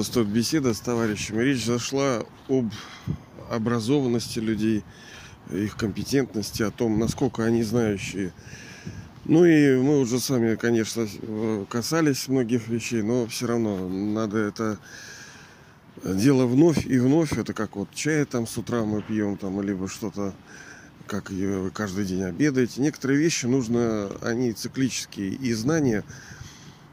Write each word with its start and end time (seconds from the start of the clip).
нас 0.00 0.08
тут 0.08 0.28
беседа 0.28 0.72
с 0.72 0.80
товарищами. 0.80 1.42
Речь 1.42 1.66
зашла 1.66 2.24
об 2.48 2.72
образованности 3.50 4.38
людей, 4.38 4.82
их 5.50 5.76
компетентности, 5.76 6.62
о 6.62 6.70
том, 6.70 6.98
насколько 6.98 7.44
они 7.44 7.62
знающие. 7.62 8.32
Ну 9.26 9.44
и 9.44 9.76
мы 9.76 10.00
уже 10.00 10.18
сами, 10.18 10.54
конечно, 10.54 11.06
касались 11.68 12.28
многих 12.28 12.68
вещей, 12.68 13.02
но 13.02 13.26
все 13.26 13.46
равно 13.46 13.90
надо 13.90 14.38
это 14.38 14.78
дело 16.02 16.46
вновь 16.46 16.86
и 16.86 16.98
вновь. 16.98 17.34
Это 17.36 17.52
как 17.52 17.76
вот 17.76 17.90
чай 17.92 18.24
там 18.24 18.46
с 18.46 18.56
утра 18.56 18.84
мы 18.86 19.02
пьем, 19.02 19.36
там, 19.36 19.60
либо 19.60 19.86
что-то, 19.86 20.32
как 21.06 21.28
вы 21.28 21.70
каждый 21.72 22.06
день 22.06 22.22
обедаете. 22.22 22.80
Некоторые 22.80 23.20
вещи 23.20 23.44
нужно, 23.44 24.10
они 24.22 24.54
циклические, 24.54 25.34
и 25.34 25.52
знания 25.52 26.04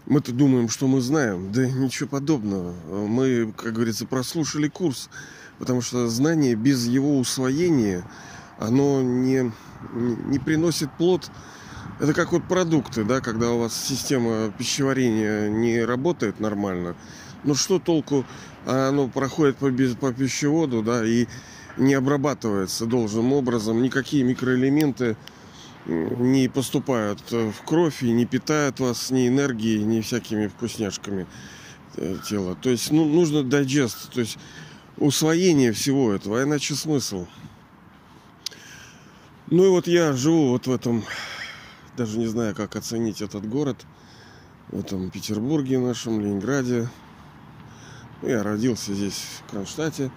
мы-то 0.07 0.31
думаем, 0.31 0.69
что 0.69 0.87
мы 0.87 1.01
знаем. 1.01 1.51
Да 1.51 1.67
ничего 1.69 2.07
подобного. 2.07 2.73
Мы, 3.07 3.53
как 3.55 3.73
говорится, 3.73 4.05
прослушали 4.05 4.67
курс. 4.67 5.09
Потому 5.59 5.81
что 5.81 6.07
знание 6.07 6.55
без 6.55 6.85
его 6.85 7.17
усвоения, 7.17 8.03
оно 8.59 9.01
не, 9.01 9.51
не 9.93 10.39
приносит 10.39 10.91
плод. 10.97 11.29
Это 11.99 12.13
как 12.13 12.31
вот 12.31 12.43
продукты, 12.43 13.03
да, 13.03 13.21
когда 13.21 13.51
у 13.51 13.59
вас 13.59 13.73
система 13.75 14.51
пищеварения 14.51 15.49
не 15.49 15.83
работает 15.83 16.39
нормально. 16.39 16.95
Ну 17.43 17.55
что 17.55 17.79
толку, 17.79 18.23
а 18.65 18.89
оно 18.89 19.07
проходит 19.07 19.57
по, 19.57 19.71
по 19.99 20.13
пищеводу, 20.13 20.83
да, 20.83 21.03
и 21.05 21.25
не 21.77 21.95
обрабатывается 21.95 22.85
должным 22.85 23.33
образом. 23.33 23.81
Никакие 23.81 24.23
микроэлементы 24.23 25.17
не 25.87 26.49
поступают 26.49 27.31
в 27.31 27.55
кровь 27.65 28.03
и 28.03 28.11
не 28.11 28.25
питают 28.25 28.79
вас 28.79 29.09
ни 29.09 29.27
энергией, 29.27 29.83
ни 29.83 30.01
всякими 30.01 30.47
вкусняшками 30.47 31.25
э, 31.95 32.17
тела. 32.27 32.55
То 32.55 32.69
есть 32.69 32.91
ну, 32.91 33.05
нужно 33.05 33.43
дайджест, 33.43 34.11
то 34.11 34.19
есть 34.19 34.37
усвоение 34.97 35.71
всего 35.71 36.11
этого, 36.11 36.39
а 36.39 36.43
иначе 36.43 36.75
смысл. 36.75 37.25
Ну 39.49 39.65
и 39.65 39.69
вот 39.69 39.87
я 39.87 40.11
живу 40.11 40.49
вот 40.49 40.67
в 40.67 40.71
этом, 40.73 41.05
даже 41.95 42.19
не 42.19 42.27
знаю, 42.27 42.53
как 42.53 42.75
оценить 42.75 43.21
этот 43.21 43.47
город, 43.47 43.85
в 44.69 44.79
этом 44.79 45.09
Петербурге 45.09 45.79
нашем, 45.79 46.19
Ленинграде. 46.19 46.89
Ну, 48.21 48.27
я 48.27 48.43
родился 48.43 48.93
здесь, 48.93 49.23
в 49.47 49.51
Кронштадте. 49.51 50.11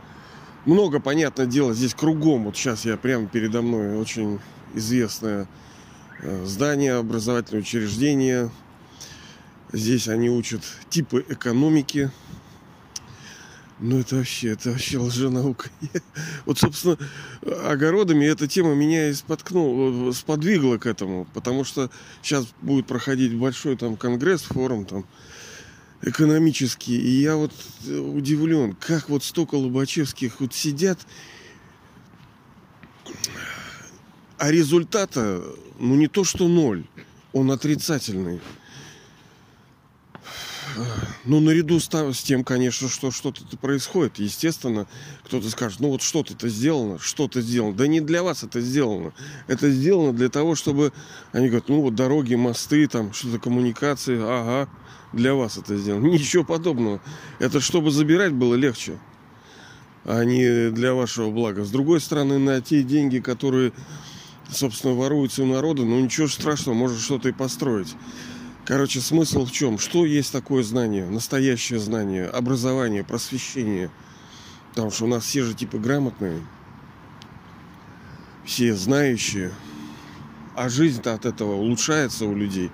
Много, 0.66 0.98
понятное 0.98 1.46
дело, 1.46 1.72
здесь 1.74 1.94
кругом. 1.94 2.44
Вот 2.44 2.56
сейчас 2.56 2.84
я 2.84 2.96
прямо 2.96 3.28
передо 3.28 3.62
мной 3.62 3.96
очень 3.96 4.40
известное 4.74 5.48
э, 6.22 6.44
здание, 6.44 6.94
образовательное 6.94 7.62
учреждение. 7.62 8.50
Здесь 9.72 10.08
они 10.08 10.30
учат 10.30 10.62
типы 10.88 11.24
экономики. 11.28 12.10
Ну, 13.78 13.98
это 13.98 14.16
вообще, 14.16 14.50
это 14.50 14.70
вообще 14.70 14.98
лженаука. 14.98 15.70
Вот, 16.44 16.58
собственно, 16.58 16.98
огородами 17.64 18.26
эта 18.26 18.46
тема 18.46 18.74
меня 18.74 19.08
и 19.08 19.14
споткнула, 19.14 20.12
сподвигла 20.12 20.76
к 20.76 20.86
этому. 20.86 21.26
Потому 21.32 21.64
что 21.64 21.90
сейчас 22.22 22.46
будет 22.60 22.86
проходить 22.86 23.34
большой 23.34 23.76
там 23.76 23.96
конгресс, 23.96 24.42
форум 24.42 24.84
там 24.84 25.06
экономический. 26.02 26.98
И 26.98 27.22
я 27.22 27.36
вот 27.36 27.52
удивлен, 27.86 28.74
как 28.74 29.08
вот 29.08 29.24
столько 29.24 29.54
лобачевских 29.54 30.40
вот 30.40 30.54
сидят 30.54 30.98
а 34.40 34.50
результата, 34.50 35.42
ну 35.78 35.96
не 35.96 36.08
то 36.08 36.24
что 36.24 36.48
ноль, 36.48 36.84
он 37.34 37.50
отрицательный. 37.50 38.40
Ну, 41.26 41.40
наряду 41.40 41.78
с, 41.78 41.88
тем, 42.22 42.42
конечно, 42.42 42.88
что 42.88 43.10
что-то 43.10 43.44
происходит. 43.58 44.18
Естественно, 44.18 44.86
кто-то 45.24 45.50
скажет, 45.50 45.80
ну 45.80 45.88
вот 45.88 46.00
что-то 46.00 46.48
сделано, 46.48 46.98
что-то 46.98 47.42
сделано. 47.42 47.74
Да 47.74 47.86
не 47.86 48.00
для 48.00 48.22
вас 48.22 48.42
это 48.42 48.62
сделано. 48.62 49.12
Это 49.46 49.70
сделано 49.70 50.14
для 50.14 50.30
того, 50.30 50.54
чтобы... 50.54 50.94
Они 51.32 51.48
говорят, 51.48 51.68
ну 51.68 51.82
вот 51.82 51.94
дороги, 51.94 52.34
мосты, 52.34 52.86
там 52.86 53.12
что-то 53.12 53.38
коммуникации. 53.40 54.18
Ага, 54.18 54.70
для 55.12 55.34
вас 55.34 55.58
это 55.58 55.76
сделано. 55.76 56.06
Ничего 56.10 56.44
подобного. 56.44 57.02
Это 57.40 57.60
чтобы 57.60 57.90
забирать 57.90 58.32
было 58.32 58.54
легче, 58.54 58.98
а 60.04 60.24
не 60.24 60.70
для 60.70 60.94
вашего 60.94 61.30
блага. 61.30 61.62
С 61.62 61.70
другой 61.70 62.00
стороны, 62.00 62.38
на 62.38 62.62
те 62.62 62.82
деньги, 62.82 63.18
которые 63.18 63.72
собственно, 64.52 64.94
воруется 64.94 65.42
у 65.42 65.46
народа, 65.46 65.84
ну 65.84 66.00
ничего 66.00 66.28
страшного, 66.28 66.74
можно 66.74 66.98
что-то 66.98 67.28
и 67.28 67.32
построить. 67.32 67.94
Короче, 68.64 69.00
смысл 69.00 69.46
в 69.46 69.52
чем? 69.52 69.78
Что 69.78 70.04
есть 70.04 70.32
такое 70.32 70.62
знание, 70.62 71.06
настоящее 71.06 71.78
знание, 71.78 72.26
образование, 72.26 73.02
просвещение? 73.02 73.90
Потому 74.70 74.90
что 74.90 75.04
у 75.04 75.08
нас 75.08 75.24
все 75.24 75.42
же 75.42 75.54
типа 75.54 75.78
грамотные, 75.78 76.40
все 78.44 78.74
знающие, 78.74 79.52
а 80.54 80.68
жизнь-то 80.68 81.14
от 81.14 81.26
этого 81.26 81.54
улучшается 81.54 82.26
у 82.26 82.34
людей. 82.34 82.70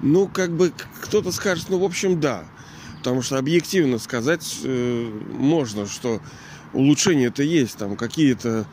Ну, 0.00 0.28
как 0.28 0.50
бы 0.56 0.72
кто-то 1.00 1.32
скажет, 1.32 1.66
ну, 1.68 1.78
в 1.78 1.84
общем, 1.84 2.20
да. 2.20 2.44
Потому 2.98 3.22
что 3.22 3.38
объективно 3.38 3.98
сказать 3.98 4.60
э, 4.62 5.20
можно, 5.32 5.86
что 5.86 6.20
улучшение 6.72 7.28
это 7.28 7.42
есть, 7.42 7.76
там 7.76 7.96
какие-то 7.96 8.66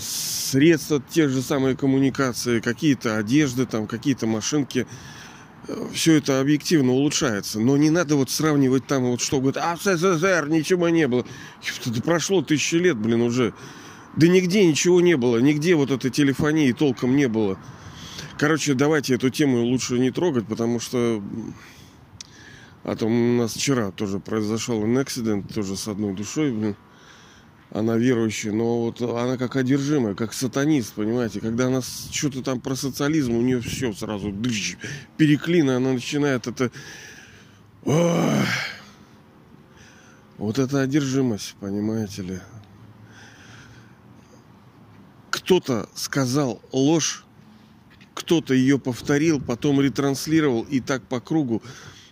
средства, 0.00 1.02
те 1.10 1.28
же 1.28 1.42
самые 1.42 1.76
коммуникации, 1.76 2.60
какие-то 2.60 3.16
одежды, 3.16 3.66
там, 3.66 3.86
какие-то 3.86 4.26
машинки. 4.26 4.86
Э, 5.68 5.86
Все 5.92 6.14
это 6.14 6.40
объективно 6.40 6.92
улучшается. 6.92 7.60
Но 7.60 7.76
не 7.76 7.90
надо 7.90 8.16
вот 8.16 8.30
сравнивать 8.30 8.86
там 8.86 9.04
вот 9.04 9.20
что 9.20 9.38
говорит, 9.40 9.58
а 9.58 9.76
в 9.76 9.82
СССР 9.82 10.48
ничего 10.48 10.88
не 10.88 11.06
было. 11.06 11.24
Это 11.86 12.02
прошло 12.02 12.42
тысячи 12.42 12.76
лет, 12.76 12.96
блин, 12.96 13.22
уже. 13.22 13.54
Да 14.16 14.26
нигде 14.26 14.66
ничего 14.66 15.00
не 15.00 15.16
было, 15.16 15.38
нигде 15.38 15.76
вот 15.76 15.92
этой 15.92 16.10
телефонии 16.10 16.72
толком 16.72 17.14
не 17.14 17.28
было. 17.28 17.56
Короче, 18.38 18.74
давайте 18.74 19.14
эту 19.14 19.30
тему 19.30 19.62
лучше 19.62 19.98
не 19.98 20.10
трогать, 20.10 20.46
потому 20.46 20.80
что... 20.80 21.22
А 22.82 22.96
то 22.96 23.06
у 23.06 23.10
нас 23.10 23.52
вчера 23.52 23.90
тоже 23.92 24.18
произошел 24.18 24.82
инцидент, 24.84 25.52
тоже 25.54 25.76
с 25.76 25.86
одной 25.86 26.14
душой, 26.14 26.50
блин 26.50 26.76
она 27.72 27.96
верующая, 27.96 28.52
но 28.52 28.82
вот 28.82 29.00
она 29.00 29.36
как 29.36 29.56
одержимая, 29.56 30.14
как 30.14 30.32
сатанист, 30.32 30.94
понимаете, 30.94 31.40
когда 31.40 31.68
она 31.68 31.80
что-то 31.82 32.42
там 32.42 32.60
про 32.60 32.74
социализм, 32.74 33.32
у 33.34 33.42
нее 33.42 33.60
все 33.60 33.92
сразу 33.92 34.32
дыщ, 34.32 34.76
переклина, 35.16 35.76
она 35.76 35.92
начинает 35.92 36.46
это... 36.46 36.70
Ох! 37.84 38.46
Вот 40.36 40.58
это 40.58 40.80
одержимость, 40.80 41.54
понимаете 41.60 42.22
ли. 42.22 42.40
Кто-то 45.30 45.88
сказал 45.94 46.60
ложь, 46.72 47.24
кто-то 48.14 48.52
ее 48.52 48.78
повторил, 48.78 49.40
потом 49.40 49.80
ретранслировал 49.80 50.62
и 50.62 50.80
так 50.80 51.02
по 51.02 51.20
кругу. 51.20 51.62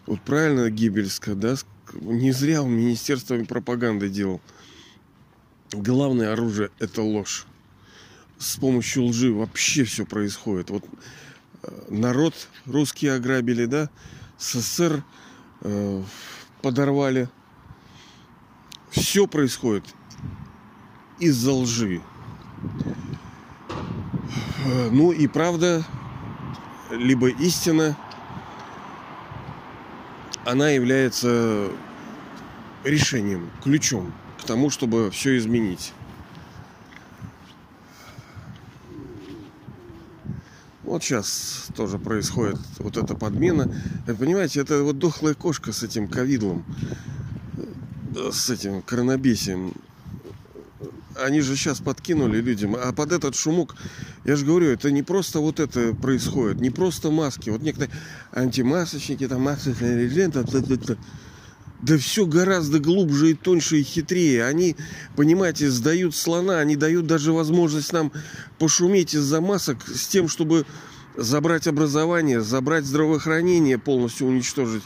Вот 0.07 0.21
правильно 0.21 0.71
Гибельска, 0.71 1.35
да? 1.35 1.57
Не 1.95 2.33
зря 2.33 2.63
он 2.63 2.71
министерством 2.73 3.47
пропаганды 3.47 4.09
делал 4.09 4.41
главное 5.73 6.33
оружие 6.33 6.71
это 6.79 7.03
ложь. 7.03 7.47
С 8.39 8.57
помощью 8.57 9.05
лжи 9.05 9.33
вообще 9.33 9.85
все 9.85 10.07
происходит. 10.07 10.71
Вот 10.71 10.85
э, 11.63 11.69
народ 11.89 12.35
русские 12.67 13.15
ограбили, 13.15 13.67
да, 13.67 13.91
СССР 14.39 15.03
э, 15.63 16.03
подорвали. 16.63 17.29
Все 18.91 19.27
происходит 19.27 19.85
из-за 21.19 21.53
лжи. 21.53 22.01
Ну 24.91 25.13
и 25.13 25.27
правда, 25.27 25.85
либо 26.91 27.29
истина, 27.29 27.97
она 30.45 30.71
является 30.71 31.71
решением, 32.85 33.51
ключом 33.63 34.13
тому, 34.45 34.71
чтобы 34.71 35.11
все 35.11 35.37
изменить. 35.37 35.93
Вот 40.89 41.03
сейчас 41.05 41.67
тоже 41.77 41.99
происходит 41.99 42.59
вот 42.79 42.97
эта 42.97 43.15
подмена. 43.15 43.71
Вы 44.07 44.15
понимаете, 44.15 44.61
это 44.61 44.83
вот 44.83 44.99
дохлая 44.99 45.35
кошка 45.35 45.71
с 45.73 45.83
этим 45.83 46.09
ковидлом, 46.09 46.65
с 48.33 48.49
этим 48.49 48.81
коронабесием. 48.81 49.75
Они 51.15 51.43
же 51.43 51.57
сейчас 51.57 51.81
подкинули 51.81 52.41
людям. 52.41 52.75
А 52.75 52.95
под 52.95 53.13
этот 53.13 53.35
шумок, 53.35 53.77
я 54.25 54.35
же 54.35 54.47
говорю, 54.47 54.69
это 54.69 54.91
не 54.91 55.03
просто 55.03 55.41
вот 55.41 55.61
это 55.61 55.95
происходит, 55.95 56.61
не 56.61 56.71
просто 56.71 57.11
маски. 57.11 57.51
Вот 57.51 57.61
некоторые 57.61 57.95
антимасочники, 58.33 59.29
там 59.29 59.43
масочный 59.43 60.05
режим, 60.05 60.33
да 61.81 61.97
все 61.97 62.27
гораздо 62.27 62.79
глубже 62.79 63.31
и 63.31 63.35
тоньше 63.35 63.79
и 63.79 63.83
хитрее. 63.83 64.45
Они, 64.45 64.77
понимаете, 65.17 65.71
сдают 65.71 66.15
слона, 66.15 66.59
они 66.59 66.77
дают 66.77 67.07
даже 67.07 67.33
возможность 67.33 67.93
нам 67.93 68.13
пошуметь 68.59 69.15
из-за 69.15 69.41
масок 69.41 69.87
с 69.87 70.09
тем, 70.09 70.29
чтобы 70.29 70.67
забрать 71.17 71.67
образование, 71.67 72.41
забрать 72.41 72.85
здравоохранение, 72.85 73.79
полностью 73.79 74.27
уничтожить. 74.27 74.85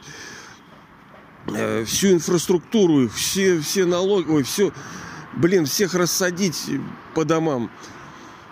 э, 1.48 1.84
всю 1.84 2.12
инфраструктуру, 2.12 3.08
все, 3.08 3.60
все 3.60 3.84
налоги, 3.84 4.28
ой, 4.28 4.42
все, 4.42 4.72
блин, 5.36 5.66
всех 5.66 5.94
рассадить 5.94 6.70
по 7.14 7.24
домам, 7.24 7.70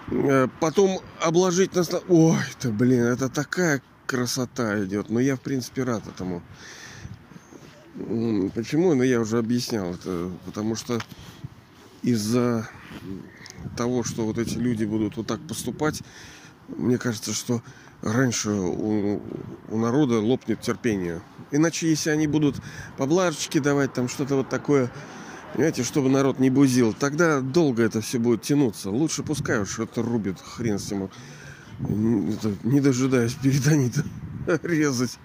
э, 0.08 0.48
потом 0.60 1.00
обложить 1.20 1.74
нас... 1.74 1.90
Ой, 2.08 2.36
это, 2.58 2.70
блин, 2.70 3.04
это 3.04 3.28
такая 3.28 3.82
красота 4.06 4.82
идет. 4.84 5.08
Но 5.08 5.20
я, 5.20 5.36
в 5.36 5.40
принципе, 5.40 5.84
рад 5.84 6.02
этому. 6.06 6.42
Почему? 8.54 8.94
Ну, 8.94 9.02
я 9.02 9.20
уже 9.20 9.38
объяснял 9.38 9.94
это. 9.94 10.30
Потому 10.46 10.74
что 10.74 11.00
из-за 12.02 12.68
того, 13.76 14.04
что 14.04 14.24
вот 14.24 14.38
эти 14.38 14.56
люди 14.56 14.84
будут 14.84 15.16
вот 15.16 15.26
так 15.26 15.40
поступать, 15.46 16.02
мне 16.68 16.98
кажется, 16.98 17.32
что 17.32 17.62
раньше 18.02 18.50
у, 18.50 19.20
у 19.68 19.78
народа 19.78 20.20
лопнет 20.20 20.60
терпение. 20.60 21.20
Иначе, 21.50 21.88
если 21.88 22.10
они 22.10 22.26
будут 22.26 22.56
поблажечки 22.96 23.58
давать, 23.58 23.92
там 23.92 24.08
что-то 24.08 24.36
вот 24.36 24.48
такое, 24.48 24.90
понимаете, 25.52 25.82
чтобы 25.82 26.08
народ 26.08 26.38
не 26.38 26.50
бузил, 26.50 26.92
тогда 26.92 27.40
долго 27.40 27.82
это 27.82 28.00
все 28.00 28.18
будет 28.18 28.42
тянуться. 28.42 28.90
Лучше 28.90 29.22
пускай 29.22 29.60
уж 29.60 29.78
это 29.78 30.02
рубит, 30.02 30.40
хрен 30.40 30.78
с 30.78 30.90
ним. 30.90 31.10
Не 31.80 32.80
дожидаясь 32.80 33.34
передонита 33.34 34.04
резать. 34.62 35.18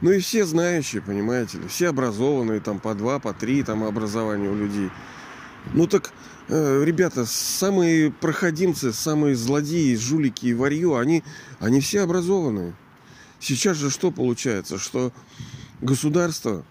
Ну 0.00 0.12
и 0.12 0.18
все 0.18 0.46
знающие, 0.46 1.02
понимаете 1.02 1.58
ли, 1.58 1.68
все 1.68 1.88
образованные, 1.88 2.60
там 2.60 2.80
по 2.80 2.94
два, 2.94 3.18
по 3.18 3.34
три 3.34 3.62
там 3.62 3.84
образования 3.84 4.48
у 4.48 4.56
людей. 4.56 4.90
Ну 5.74 5.86
так, 5.86 6.12
э, 6.48 6.84
ребята, 6.84 7.26
самые 7.26 8.10
проходимцы, 8.10 8.94
самые 8.94 9.36
злодеи, 9.36 9.94
жулики 9.96 10.46
и 10.46 10.54
варьё, 10.54 10.96
они, 10.96 11.22
они 11.58 11.80
все 11.80 12.00
образованные. 12.00 12.74
Сейчас 13.40 13.76
же 13.76 13.90
что 13.90 14.10
получается? 14.10 14.78
Что 14.78 15.12
государство, 15.82 16.64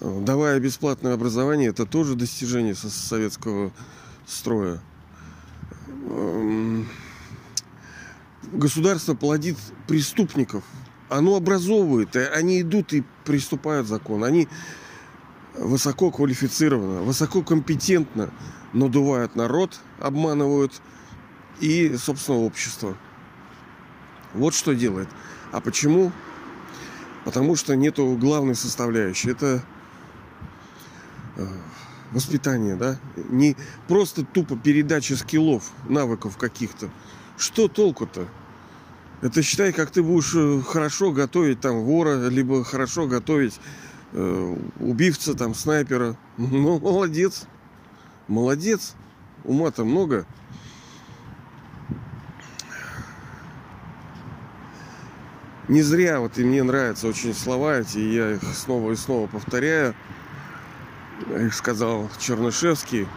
э, 0.00 0.20
давая 0.22 0.60
бесплатное 0.60 1.14
образование, 1.14 1.70
это 1.70 1.86
тоже 1.86 2.16
достижение 2.16 2.74
советского 2.74 3.72
строя. 4.26 4.82
Эм, 6.10 6.86
государство 8.52 9.14
плодит 9.14 9.56
преступников– 9.86 10.64
оно 11.08 11.36
образовывает, 11.36 12.16
они 12.16 12.60
идут 12.60 12.92
и 12.92 13.04
приступают 13.24 13.86
закон. 13.86 14.24
Они 14.24 14.48
высоко 15.54 16.10
квалифицированно, 16.10 17.02
высоко 17.02 17.42
компетентно 17.42 18.30
надувают 18.72 19.36
народ, 19.36 19.80
обманывают 19.98 20.80
и, 21.60 21.96
собственно, 21.96 22.38
общество. 22.38 22.96
Вот 24.34 24.54
что 24.54 24.74
делает. 24.74 25.08
А 25.52 25.60
почему? 25.60 26.12
Потому 27.24 27.56
что 27.56 27.74
нету 27.74 28.16
главной 28.20 28.54
составляющей. 28.54 29.30
Это 29.30 29.62
э, 31.36 31.46
воспитание, 32.12 32.76
да? 32.76 32.98
Не 33.16 33.56
просто 33.88 34.24
тупо 34.24 34.56
передача 34.56 35.16
скиллов, 35.16 35.70
навыков 35.88 36.36
каких-то. 36.36 36.90
Что 37.36 37.68
толку-то? 37.68 38.28
Это 39.20 39.42
считай, 39.42 39.72
как 39.72 39.90
ты 39.90 40.02
будешь 40.02 40.32
э, 40.34 40.62
хорошо 40.62 41.10
готовить 41.10 41.60
там 41.60 41.80
вора, 41.80 42.28
либо 42.28 42.62
хорошо 42.62 43.08
готовить 43.08 43.60
э, 44.12 44.56
убивца, 44.78 45.34
там, 45.34 45.54
снайпера. 45.54 46.16
Ну, 46.36 46.78
молодец. 46.78 47.46
Молодец. 48.28 48.94
Ума-то 49.42 49.84
много. 49.84 50.24
Не 55.66 55.82
зря 55.82 56.20
вот 56.20 56.38
и 56.38 56.44
мне 56.44 56.62
нравятся 56.62 57.08
очень 57.08 57.34
слова 57.34 57.80
эти, 57.80 57.98
и 57.98 58.14
я 58.14 58.30
их 58.32 58.42
снова 58.54 58.92
и 58.92 58.96
снова 58.96 59.26
повторяю. 59.26 59.94
Их 61.36 61.52
сказал 61.54 62.08
Чернышевский, 62.20 63.08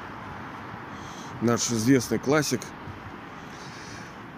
наш 1.42 1.69
известный 1.71 2.18
классик– 2.18 2.62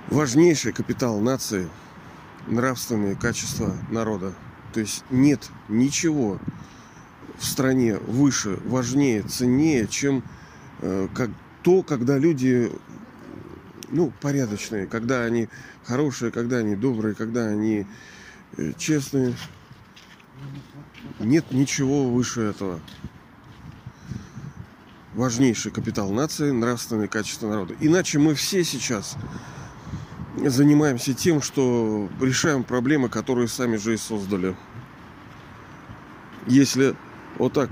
важнейший 0.10 0.74
капитал 0.74 1.20
нации– 1.20 1.70
нравственные 2.48 3.16
качества 3.16 3.76
народа. 3.90 4.34
То 4.74 4.80
есть 4.80 5.04
нет 5.10 5.50
ничего 5.70 6.40
в 7.38 7.46
стране 7.46 7.98
выше, 7.98 8.60
важнее, 8.66 9.22
ценнее, 9.24 9.88
чем 9.88 10.24
э, 10.82 11.08
как 11.14 11.30
то, 11.62 11.84
когда 11.84 12.18
люди 12.18 12.72
ну, 13.90 14.12
порядочные, 14.22 14.88
когда 14.88 15.24
они 15.24 15.50
хорошие, 15.84 16.32
когда 16.32 16.58
они 16.58 16.76
добрые, 16.76 17.16
когда 17.16 17.46
они 17.46 17.86
э, 18.58 18.74
честные. 18.78 19.36
Нет 21.20 21.52
ничего 21.52 22.10
выше 22.10 22.42
этого. 22.42 22.80
Важнейший 25.14 25.72
капитал 25.72 26.10
нации– 26.12 26.50
нравственные 26.52 27.08
качества 27.08 27.48
народа. 27.48 27.76
Иначе 27.80 28.18
мы 28.18 28.34
все 28.34 28.64
сейчас 28.64 29.16
занимаемся 30.50 31.14
тем, 31.14 31.42
что 31.42 32.10
решаем 32.20 32.64
проблемы, 32.64 33.10
которые 33.10 33.48
сами 33.48 33.78
же 33.78 33.94
и 33.94 33.98
создали. 33.98 34.56
Если 36.48 36.96
вот 37.38 37.54
так 37.54 37.70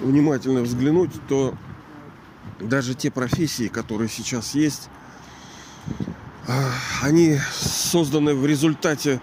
внимательно 0.00 0.62
взглянуть, 0.62 1.10
то 1.28 1.54
даже 2.60 2.94
те 2.94 3.10
профессии, 3.10 3.68
которые 3.68 4.08
сейчас 4.08 4.54
есть, 4.54 4.88
а, 6.48 6.70
они 7.02 7.38
созданы 7.58 8.34
в 8.34 8.46
результате 8.46 9.20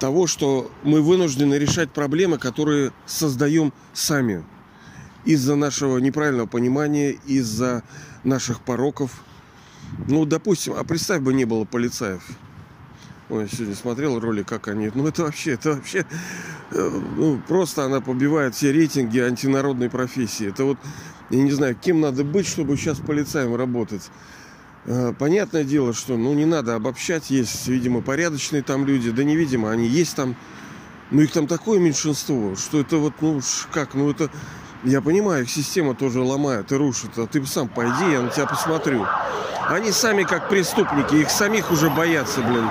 того, 0.00 0.26
что 0.26 0.70
мы 0.82 1.02
вынуждены 1.02 1.54
решать 1.54 1.90
проблемы, 1.90 2.38
которые 2.38 2.92
создаем 3.06 3.72
сами 3.92 4.44
из-за 5.24 5.56
нашего 5.56 5.98
неправильного 5.98 6.46
понимания, 6.46 7.10
из-за 7.26 7.82
наших 8.24 8.60
пороков– 8.60 9.22
ну, 10.08 10.24
допустим, 10.24 10.74
а 10.76 10.84
представь 10.84 11.22
бы 11.22 11.32
не 11.32 11.44
было 11.44 11.64
полицаев. 11.64 12.22
Ой, 13.30 13.48
сегодня 13.50 13.74
смотрел 13.74 14.20
ролик, 14.20 14.46
как 14.46 14.68
они... 14.68 14.90
Ну, 14.94 15.06
это 15.06 15.22
вообще, 15.22 15.52
это 15.52 15.72
вообще... 15.74 16.04
Э, 16.72 17.00
ну, 17.16 17.40
просто 17.48 17.84
она 17.84 18.00
побивает 18.00 18.54
все 18.54 18.70
рейтинги 18.70 19.18
антинародной 19.18 19.88
профессии. 19.88 20.48
Это 20.48 20.64
вот, 20.64 20.78
я 21.30 21.42
не 21.42 21.50
знаю, 21.50 21.74
кем 21.74 22.00
надо 22.00 22.22
быть, 22.22 22.46
чтобы 22.46 22.76
сейчас 22.76 22.98
полицаем 22.98 23.54
работать. 23.54 24.10
Э, 24.84 25.14
понятное 25.18 25.64
дело, 25.64 25.94
что, 25.94 26.18
ну, 26.18 26.34
не 26.34 26.44
надо 26.44 26.74
обобщать. 26.74 27.30
Есть, 27.30 27.66
видимо, 27.66 28.02
порядочные 28.02 28.62
там 28.62 28.84
люди. 28.84 29.10
Да 29.10 29.24
невидимо, 29.24 29.70
они 29.70 29.88
есть 29.88 30.16
там. 30.16 30.36
Но 31.10 31.22
их 31.22 31.32
там 31.32 31.46
такое 31.46 31.78
меньшинство, 31.78 32.56
что 32.56 32.80
это 32.80 32.98
вот, 32.98 33.14
ну, 33.20 33.40
как, 33.72 33.94
ну, 33.94 34.10
это... 34.10 34.30
Я 34.84 35.00
понимаю, 35.00 35.44
их 35.44 35.50
система 35.50 35.94
тоже 35.94 36.20
ломает 36.20 36.70
и 36.70 36.76
рушит. 36.76 37.16
А 37.16 37.26
ты 37.26 37.44
сам 37.46 37.68
пойди, 37.68 38.12
я 38.12 38.20
на 38.20 38.28
тебя 38.28 38.46
посмотрю. 38.46 39.06
Они 39.68 39.90
сами 39.90 40.24
как 40.24 40.50
преступники, 40.50 41.14
их 41.14 41.30
самих 41.30 41.70
уже 41.70 41.88
боятся, 41.88 42.42
блин. 42.42 42.68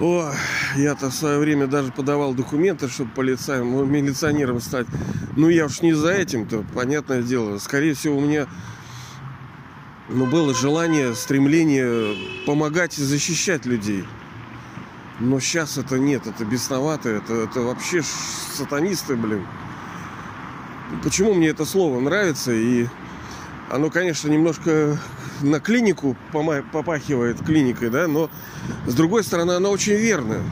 О, 0.00 0.32
я-то 0.76 1.10
в 1.10 1.14
свое 1.14 1.38
время 1.38 1.66
даже 1.66 1.90
подавал 1.90 2.32
документы, 2.32 2.88
чтобы 2.88 3.10
полицаем, 3.10 3.70
ну, 3.72 3.84
милиционером 3.84 4.60
стать. 4.60 4.86
Ну, 5.36 5.48
я 5.48 5.66
уж 5.66 5.80
не 5.80 5.92
за 5.92 6.12
этим-то, 6.12 6.64
понятное 6.74 7.22
дело. 7.22 7.58
Скорее 7.58 7.94
всего, 7.94 8.18
у 8.18 8.20
меня 8.20 8.46
ну, 10.08 10.26
было 10.26 10.54
желание, 10.54 11.14
стремление 11.16 12.16
помогать 12.46 12.98
и 12.98 13.02
защищать 13.02 13.66
людей. 13.66 14.04
Но 15.22 15.38
сейчас 15.38 15.78
это 15.78 16.00
нет, 16.00 16.26
это 16.26 16.44
бесновато, 16.44 17.08
это, 17.08 17.32
это 17.44 17.60
вообще 17.60 18.02
сатанисты, 18.02 19.14
блин. 19.14 19.46
Почему 21.04 21.32
мне 21.32 21.46
это 21.46 21.64
слово 21.64 22.00
нравится? 22.00 22.52
И 22.52 22.88
оно, 23.70 23.88
конечно, 23.88 24.28
немножко 24.28 24.98
на 25.40 25.60
клинику 25.60 26.16
попахивает 26.32 27.38
клиникой, 27.38 27.90
да, 27.90 28.08
но 28.08 28.30
с 28.88 28.94
другой 28.94 29.22
стороны, 29.22 29.52
оно 29.52 29.70
очень 29.70 29.94
верное. 29.94 30.42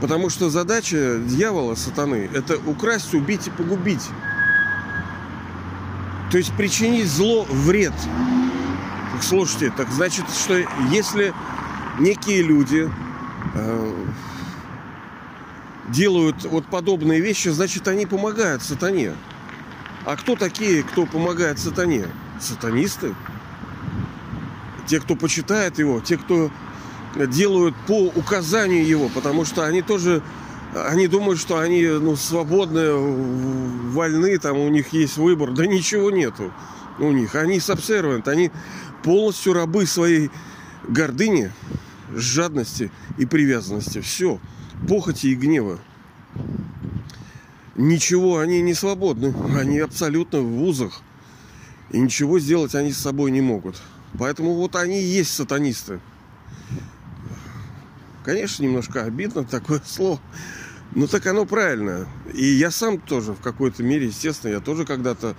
Потому 0.00 0.30
что 0.30 0.48
задача 0.48 1.18
дьявола, 1.18 1.74
сатаны, 1.74 2.30
это 2.32 2.56
украсть, 2.66 3.14
убить 3.14 3.48
и 3.48 3.50
погубить. 3.50 4.08
То 6.30 6.38
есть 6.38 6.52
причинить 6.56 7.08
зло, 7.08 7.46
вред. 7.50 7.94
Так, 9.12 9.24
слушайте, 9.24 9.72
так 9.76 9.90
значит, 9.90 10.26
что 10.30 10.54
если 10.92 11.34
некие 11.98 12.42
люди 12.42 12.88
делают 15.88 16.44
вот 16.44 16.66
подобные 16.66 17.20
вещи, 17.20 17.48
значит, 17.48 17.86
они 17.88 18.06
помогают 18.06 18.62
сатане. 18.62 19.12
А 20.04 20.16
кто 20.16 20.36
такие, 20.36 20.82
кто 20.82 21.06
помогает 21.06 21.58
сатане? 21.58 22.06
Сатанисты. 22.40 23.14
Те, 24.86 25.00
кто 25.00 25.16
почитает 25.16 25.78
его, 25.78 26.00
те, 26.00 26.18
кто 26.18 26.50
делают 27.14 27.74
по 27.86 28.06
указанию 28.08 28.86
его, 28.86 29.08
потому 29.08 29.44
что 29.44 29.64
они 29.64 29.82
тоже, 29.82 30.22
они 30.74 31.06
думают, 31.06 31.40
что 31.40 31.58
они 31.58 31.86
ну, 31.86 32.16
свободны, 32.16 32.92
вольны, 32.92 34.38
там 34.38 34.58
у 34.58 34.68
них 34.68 34.92
есть 34.92 35.16
выбор. 35.16 35.52
Да 35.52 35.66
ничего 35.66 36.10
нету 36.10 36.52
у 36.98 37.10
них. 37.12 37.34
Они 37.34 37.60
сабсервант, 37.60 38.28
они 38.28 38.50
полностью 39.02 39.54
рабы 39.54 39.86
своей 39.86 40.30
гордыни, 40.86 41.50
жадности 42.14 42.90
и 43.18 43.26
привязанности. 43.26 44.00
Все. 44.00 44.40
Похоти 44.88 45.28
и 45.28 45.34
гнева. 45.34 45.78
Ничего, 47.76 48.38
они 48.38 48.62
не 48.62 48.74
свободны. 48.74 49.34
Они 49.58 49.78
абсолютно 49.78 50.40
в 50.40 50.46
вузах. 50.46 51.00
И 51.90 51.98
ничего 51.98 52.38
сделать 52.38 52.74
они 52.74 52.92
с 52.92 52.98
собой 52.98 53.30
не 53.30 53.40
могут. 53.40 53.80
Поэтому 54.18 54.54
вот 54.54 54.76
они 54.76 55.00
и 55.00 55.06
есть 55.06 55.32
сатанисты. 55.32 56.00
Конечно, 58.24 58.62
немножко 58.62 59.02
обидно 59.02 59.44
такое 59.44 59.82
слово. 59.86 60.20
Но 60.94 61.06
так 61.06 61.26
оно 61.26 61.44
правильно. 61.44 62.08
И 62.32 62.44
я 62.44 62.70
сам 62.70 62.98
тоже 62.98 63.32
в 63.32 63.40
какой-то 63.40 63.82
мере, 63.82 64.06
естественно, 64.06 64.52
я 64.52 64.60
тоже 64.60 64.84
когда-то 64.84 65.36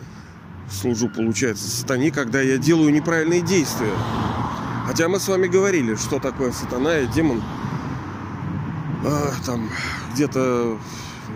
служу, 0.69 1.09
получается, 1.09 1.67
сатане, 1.69 2.11
когда 2.11 2.41
я 2.41 2.57
делаю 2.57 2.91
неправильные 2.91 3.41
действия. 3.41 3.93
Хотя 4.85 5.07
мы 5.07 5.19
с 5.19 5.27
вами 5.27 5.47
говорили, 5.47 5.95
что 5.95 6.19
такое 6.19 6.51
сатана 6.51 6.99
и 6.99 7.07
демон. 7.07 7.41
А, 9.03 9.33
там 9.45 9.69
где-то 10.13 10.77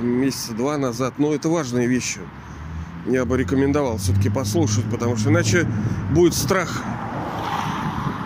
месяца 0.01 0.53
два 0.53 0.77
назад. 0.77 1.15
Но 1.17 1.33
это 1.33 1.49
важные 1.49 1.87
вещи. 1.87 2.19
Я 3.07 3.25
бы 3.25 3.37
рекомендовал 3.37 3.97
все-таки 3.97 4.29
послушать, 4.29 4.85
потому 4.91 5.15
что 5.15 5.29
иначе 5.29 5.67
будет 6.13 6.35
страх 6.35 6.83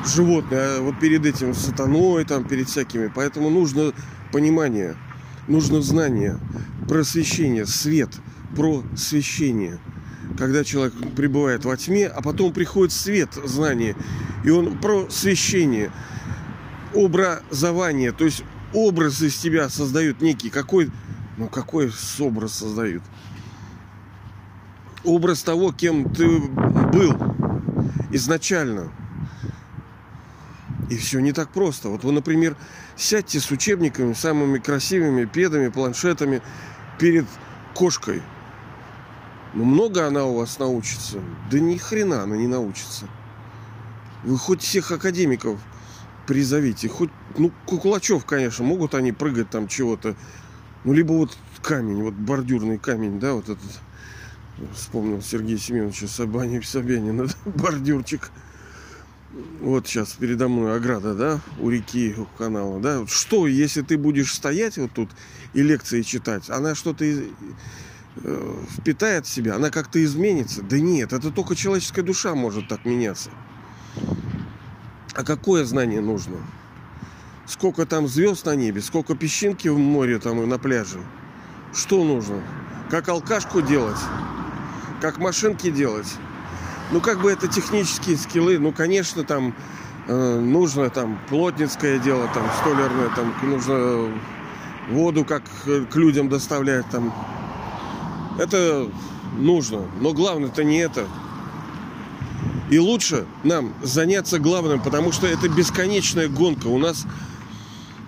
животное, 0.06 0.80
а 0.80 0.82
вот 0.82 1.00
перед 1.00 1.26
этим 1.26 1.54
сатаной, 1.54 2.26
там, 2.26 2.44
перед 2.44 2.68
всякими. 2.68 3.10
Поэтому 3.14 3.50
нужно 3.50 3.94
понимание, 4.34 4.96
нужно 5.48 5.82
знание, 5.82 6.38
просвещение, 6.90 7.66
свет, 7.66 8.10
просвещение. 8.56 9.80
Когда 10.38 10.64
человек 10.64 10.94
пребывает 11.16 11.64
во 11.64 11.78
тьме, 11.78 12.08
а 12.08 12.22
потом 12.22 12.52
приходит 12.52 12.92
свет 12.92 13.30
знания, 13.46 13.96
и 14.44 14.50
он 14.50 14.78
просвещение, 14.78 15.92
образование, 16.94 18.12
то 18.12 18.26
есть 18.26 18.44
образ 18.74 19.22
из 19.22 19.38
тебя 19.38 19.70
создают 19.70 20.22
некий, 20.22 20.50
какой, 20.50 20.92
ну 21.38 21.48
какой 21.48 21.92
образ 22.20 22.54
создают? 22.54 23.04
Образ 25.04 25.44
того, 25.44 25.72
кем 25.72 26.14
ты 26.14 26.28
был 26.28 27.16
изначально– 28.12 28.92
и 30.94 30.98
все 30.98 31.20
не 31.20 31.32
так 31.32 31.50
просто. 31.50 31.90
Вот 31.90 32.04
вы, 32.04 32.12
например, 32.12 32.56
сядьте 32.96 33.40
с 33.40 33.50
учебниками, 33.52 34.14
самыми 34.14 34.60
красивыми 34.60 35.26
педами, 35.26 35.70
планшетами 35.70 36.42
перед 37.00 37.26
кошкой. 37.74 38.22
Ну, 39.54 39.66
много 39.66 40.06
она 40.06 40.26
у 40.26 40.36
вас 40.38 40.60
научится. 40.60 41.20
Да 41.50 41.60
ни 41.60 41.78
хрена 41.78 42.24
она 42.24 42.38
не 42.38 42.48
научится. 42.48 43.08
Вы 44.24 44.38
хоть 44.38 44.62
всех 44.62 44.92
академиков 44.92 45.60
призовите, 46.28 46.88
хоть, 46.88 47.10
ну, 47.38 47.52
куклачев, 47.66 48.26
конечно, 48.26 48.64
могут 48.64 48.96
они 48.96 49.12
прыгать 49.12 49.50
там 49.50 49.68
чего-то. 49.68 50.16
Ну, 50.86 50.94
либо 50.94 51.14
вот 51.14 51.38
камень, 51.62 52.04
вот 52.04 52.14
бордюрный 52.14 52.78
камень, 52.78 53.20
да, 53.20 53.34
вот 53.34 53.46
этот. 53.50 53.80
Вспомнил 54.76 55.22
Сергей 55.22 55.58
Семеновича 55.58 56.08
Собянин, 56.08 56.62
Собянина, 56.64 57.28
бордюрчик 57.46 58.32
вот 59.62 59.88
сейчас 59.88 60.14
передо 60.14 60.48
мной 60.48 60.76
ограда, 60.76 61.16
да, 61.16 61.42
у 61.60 61.70
реки, 61.70 62.16
у 62.18 62.26
канала, 62.38 62.80
да, 62.80 63.06
что, 63.08 63.48
если 63.48 63.82
ты 63.82 63.98
будешь 63.98 64.34
стоять 64.34 64.78
вот 64.78 64.92
тут 64.94 65.10
и 65.54 65.62
лекции 65.62 66.02
читать, 66.02 66.50
она 66.50 66.76
что-то 66.76 67.06
из... 67.06 67.22
э, 68.18 68.64
впитает 68.78 69.26
в 69.26 69.30
себя, 69.30 69.56
она 69.56 69.70
как-то 69.70 70.04
изменится? 70.04 70.62
Да 70.62 70.80
нет, 70.80 71.14
это 71.14 71.32
только 71.32 71.56
человеческая 71.56 72.04
душа 72.04 72.36
может 72.36 72.68
так 72.68 72.86
меняться. 72.86 73.32
А 75.16 75.24
какое 75.24 75.64
знание 75.66 76.02
нужно? 76.02 76.38
Сколько 77.46 77.86
там 77.86 78.08
звезд 78.08 78.46
на 78.46 78.56
небе, 78.56 78.82
сколько 78.82 79.16
песчинки 79.16 79.68
в 79.68 79.78
море 79.78 80.18
там 80.18 80.42
и 80.42 80.46
на 80.46 80.58
пляже? 80.58 81.00
Что 81.74 82.04
нужно? 82.04 82.42
Как 82.90 83.10
алкашку 83.10 83.62
делать? 83.62 84.00
Как 85.02 85.18
машинки 85.18 85.70
делать? 85.70 86.08
Ну, 86.92 87.02
как 87.02 87.22
бы 87.22 87.32
это 87.32 87.48
технические 87.48 88.18
скиллы. 88.18 88.60
Ну, 88.60 88.72
конечно, 88.72 89.24
там 89.24 89.56
э, 90.08 90.40
нужно 90.40 90.90
там 90.90 91.20
плотницкое 91.30 92.00
дело, 92.00 92.30
там 92.34 92.46
столярное, 92.62 93.10
там 93.10 93.34
нужно 93.44 94.12
воду 94.90 95.26
как 95.26 95.44
к 95.66 95.96
людям 95.96 96.30
доставлять, 96.30 96.90
там. 96.90 97.14
Это 98.40 98.88
нужно. 99.38 99.86
Но 100.00 100.14
главное-то 100.14 100.64
не 100.64 100.78
это. 100.78 101.08
И 102.70 102.80
лучше 102.80 103.26
нам 103.44 103.74
заняться 103.84 104.40
главным, 104.40 104.82
потому 104.82 105.12
что 105.12 105.28
это 105.28 105.50
бесконечная 105.50 106.28
гонка. 106.28 106.68
У 106.68 106.78
нас 106.78 107.06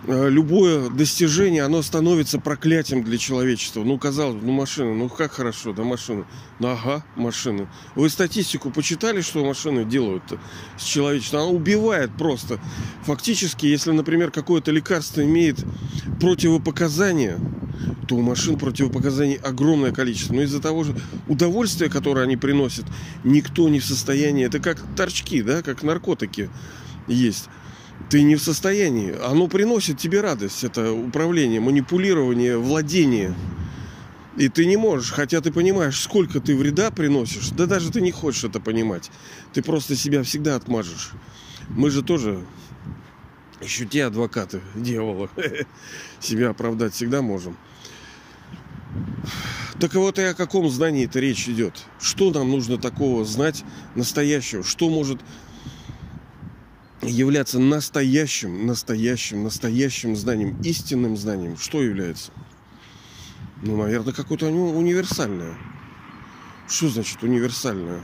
любое 0.07 0.89
достижение, 0.89 1.63
оно 1.63 1.81
становится 1.81 2.39
проклятием 2.39 3.03
для 3.03 3.17
человечества. 3.17 3.83
Ну, 3.83 3.97
казалось 3.97 4.35
бы, 4.35 4.45
ну 4.45 4.51
машина, 4.53 4.93
ну 4.93 5.09
как 5.09 5.33
хорошо, 5.33 5.73
да 5.73 5.83
машина. 5.83 6.25
Ну 6.59 6.67
ага, 6.69 7.05
машина. 7.15 7.67
Вы 7.95 8.09
статистику 8.09 8.71
почитали, 8.71 9.21
что 9.21 9.43
машины 9.43 9.85
делают 9.85 10.23
с 10.77 10.83
человечеством? 10.83 11.41
Она 11.41 11.49
убивает 11.49 12.11
просто. 12.17 12.59
Фактически, 13.03 13.65
если, 13.65 13.91
например, 13.91 14.31
какое-то 14.31 14.71
лекарство 14.71 15.23
имеет 15.23 15.63
противопоказания, 16.19 17.37
то 18.07 18.15
у 18.15 18.21
машин 18.21 18.57
противопоказаний 18.57 19.35
огромное 19.35 19.91
количество. 19.91 20.33
Но 20.33 20.41
из-за 20.43 20.61
того 20.61 20.83
же 20.83 20.95
удовольствия, 21.27 21.89
которое 21.89 22.21
они 22.21 22.37
приносят, 22.37 22.85
никто 23.23 23.67
не 23.69 23.79
в 23.79 23.85
состоянии. 23.85 24.45
Это 24.45 24.59
как 24.59 24.81
торчки, 24.95 25.41
да, 25.41 25.61
как 25.61 25.83
наркотики 25.83 26.49
есть 27.07 27.49
ты 28.09 28.23
не 28.23 28.35
в 28.35 28.41
состоянии. 28.41 29.15
Оно 29.23 29.47
приносит 29.47 29.97
тебе 29.97 30.21
радость, 30.21 30.63
это 30.63 30.91
управление, 30.91 31.59
манипулирование, 31.59 32.57
владение. 32.57 33.33
И 34.37 34.49
ты 34.49 34.65
не 34.65 34.75
можешь, 34.75 35.11
хотя 35.11 35.39
ты 35.39 35.51
понимаешь, 35.51 35.99
сколько 35.99 36.41
ты 36.41 36.55
вреда 36.55 36.91
приносишь, 36.91 37.49
да 37.49 37.65
даже 37.65 37.91
ты 37.91 38.01
не 38.01 38.11
хочешь 38.11 38.43
это 38.43 38.59
понимать. 38.59 39.09
Ты 39.53 39.63
просто 39.63 39.95
себя 39.95 40.23
всегда 40.23 40.55
отмажешь. 40.55 41.11
Мы 41.69 41.89
же 41.89 42.03
тоже 42.03 42.43
еще 43.61 43.85
те 43.85 44.05
адвокаты 44.05 44.61
дьявола. 44.75 45.29
Себя 46.19 46.49
оправдать 46.49 46.93
всегда 46.93 47.21
можем. 47.21 47.57
Так 49.79 49.93
вот 49.95 50.19
и 50.19 50.23
о 50.23 50.33
каком 50.33 50.69
знании-то 50.69 51.19
речь 51.19 51.49
идет? 51.49 51.83
Что 51.99 52.31
нам 52.31 52.49
нужно 52.49 52.77
такого 52.77 53.25
знать 53.25 53.63
настоящего? 53.95 54.63
Что 54.63 54.89
может 54.89 55.19
являться 57.01 57.59
настоящим, 57.59 58.65
настоящим, 58.65 59.43
настоящим 59.43 60.15
знанием, 60.15 60.59
истинным 60.61 61.17
знанием, 61.17 61.57
что 61.57 61.81
является? 61.81 62.31
Ну, 63.61 63.77
наверное, 63.77 64.13
какое-то 64.13 64.47
универсальное. 64.47 65.55
Что 66.67 66.89
значит 66.89 67.21
универсальное? 67.23 68.01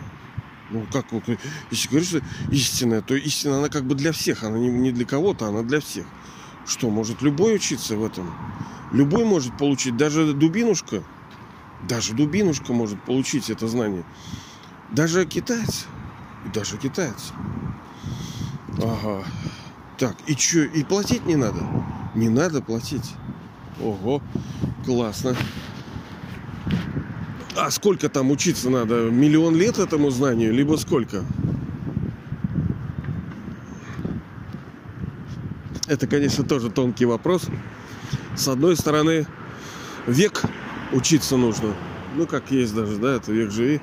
Ну, 0.69 0.85
как 0.91 1.05
если 1.69 1.89
говоришь, 1.89 2.09
что 2.09 2.21
истинная, 2.51 3.01
то 3.01 3.13
истина, 3.15 3.57
она 3.57 3.69
как 3.69 3.83
бы 3.83 3.95
для 3.95 4.11
всех, 4.13 4.43
она 4.43 4.57
не, 4.57 4.91
для 4.91 5.05
кого-то, 5.05 5.47
она 5.47 5.63
для 5.63 5.81
всех. 5.81 6.05
Что, 6.65 6.89
может 6.89 7.21
любой 7.21 7.55
учиться 7.55 7.97
в 7.97 8.05
этом? 8.05 8.33
Любой 8.93 9.25
может 9.25 9.57
получить, 9.57 9.97
даже 9.97 10.33
дубинушка, 10.33 11.03
даже 11.87 12.13
дубинушка 12.13 12.71
может 12.71 13.03
получить 13.03 13.49
это 13.49 13.67
знание. 13.67 14.05
Даже 14.91 15.25
китаец, 15.25 15.85
даже 16.53 16.77
китаец. 16.77 17.33
Ага. 18.77 19.23
Так, 19.97 20.15
и 20.27 20.33
что, 20.33 20.61
и 20.61 20.83
платить 20.83 21.25
не 21.25 21.35
надо? 21.35 21.59
Не 22.15 22.29
надо 22.29 22.61
платить. 22.61 23.13
Ого, 23.79 24.21
классно. 24.85 25.35
А 27.57 27.69
сколько 27.69 28.09
там 28.09 28.31
учиться 28.31 28.69
надо? 28.69 29.09
Миллион 29.09 29.55
лет 29.55 29.77
этому 29.77 30.09
знанию, 30.09 30.53
либо 30.53 30.77
сколько? 30.77 31.23
Это, 35.87 36.07
конечно, 36.07 36.43
тоже 36.43 36.69
тонкий 36.69 37.05
вопрос. 37.05 37.47
С 38.35 38.47
одной 38.47 38.77
стороны, 38.77 39.27
век 40.07 40.43
учиться 40.93 41.35
нужно. 41.35 41.75
Ну, 42.15 42.25
как 42.25 42.49
есть 42.51 42.73
даже, 42.73 42.97
да, 42.97 43.15
это 43.15 43.31
век 43.31 43.51
живи. 43.51 43.81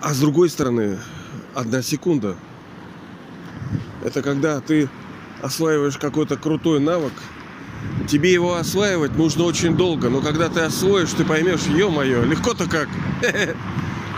А 0.00 0.12
с 0.12 0.20
другой 0.20 0.50
стороны, 0.50 0.98
одна 1.54 1.82
секунда– 1.82 2.36
это 4.04 4.22
когда 4.22 4.60
ты 4.60 4.88
осваиваешь 5.40 5.98
какой-то 5.98 6.36
крутой 6.36 6.80
навык, 6.80 7.12
тебе 8.08 8.32
его 8.32 8.56
осваивать 8.56 9.16
нужно 9.16 9.44
очень 9.44 9.76
долго, 9.76 10.08
но 10.08 10.20
когда 10.20 10.48
ты 10.48 10.60
освоишь, 10.60 11.12
ты 11.12 11.24
поймешь, 11.24 11.62
ё-моё, 11.66 12.24
легко-то 12.24 12.68
как. 12.68 12.88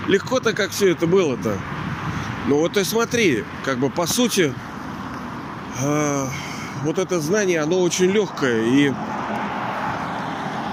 Легко-то 0.09 0.53
как 0.53 0.71
все 0.71 0.91
это 0.91 1.07
было-то. 1.07 1.57
Ну 2.47 2.59
вот 2.59 2.77
и 2.77 2.85
смотри, 2.85 3.45
как 3.65 3.79
бы 3.79 3.89
по 3.89 4.07
сути, 4.07 4.53
э, 5.81 6.27
вот 6.83 6.99
это 6.99 7.21
знание, 7.21 7.61
оно 7.61 7.81
очень 7.81 8.11
легкое, 8.11 8.65
и 8.67 8.93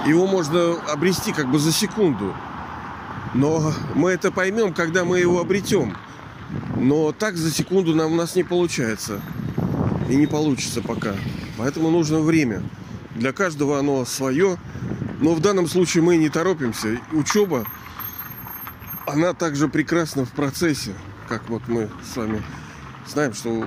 его 0.05 0.27
можно 0.27 0.73
обрести 0.91 1.31
как 1.31 1.49
бы 1.49 1.59
за 1.59 1.71
секунду. 1.71 2.35
Но 3.33 3.71
мы 3.95 4.11
это 4.11 4.31
поймем, 4.31 4.73
когда 4.73 5.05
мы 5.05 5.19
его 5.19 5.39
обретем. 5.39 5.95
Но 6.81 7.11
так 7.11 7.37
за 7.37 7.51
секунду 7.51 7.93
нам 7.93 8.13
у 8.13 8.15
нас 8.15 8.35
не 8.35 8.43
получается. 8.43 9.21
И 10.09 10.15
не 10.15 10.25
получится 10.25 10.81
пока. 10.81 11.13
Поэтому 11.57 11.91
нужно 11.91 12.21
время. 12.21 12.63
Для 13.15 13.33
каждого 13.33 13.77
оно 13.77 14.03
свое. 14.03 14.57
Но 15.19 15.35
в 15.35 15.41
данном 15.41 15.67
случае 15.67 16.01
мы 16.01 16.17
не 16.17 16.29
торопимся. 16.29 16.99
Учеба, 17.11 17.67
она 19.05 19.33
также 19.33 19.67
прекрасна 19.67 20.25
в 20.25 20.31
процессе. 20.31 20.95
Как 21.29 21.47
вот 21.49 21.61
мы 21.67 21.87
с 22.03 22.17
вами 22.17 22.41
знаем, 23.07 23.35
что 23.35 23.63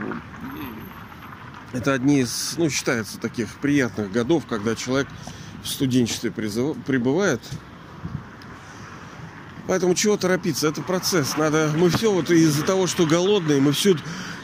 это 1.72 1.92
одни 1.92 2.22
из, 2.22 2.54
ну, 2.56 2.68
считается 2.68 3.20
таких 3.20 3.48
приятных 3.60 4.10
годов, 4.10 4.44
когда 4.48 4.74
человек 4.74 5.06
в 5.62 5.68
студенчестве 5.68 6.32
пребывает. 6.32 7.40
Поэтому 9.66 9.94
чего 9.94 10.16
торопиться? 10.16 10.68
Это 10.68 10.82
процесс. 10.82 11.36
Надо. 11.36 11.72
Мы 11.76 11.90
все 11.90 12.12
вот 12.12 12.30
из-за 12.30 12.64
того, 12.64 12.86
что 12.86 13.06
голодные, 13.06 13.60
мы 13.60 13.72
все 13.72 13.96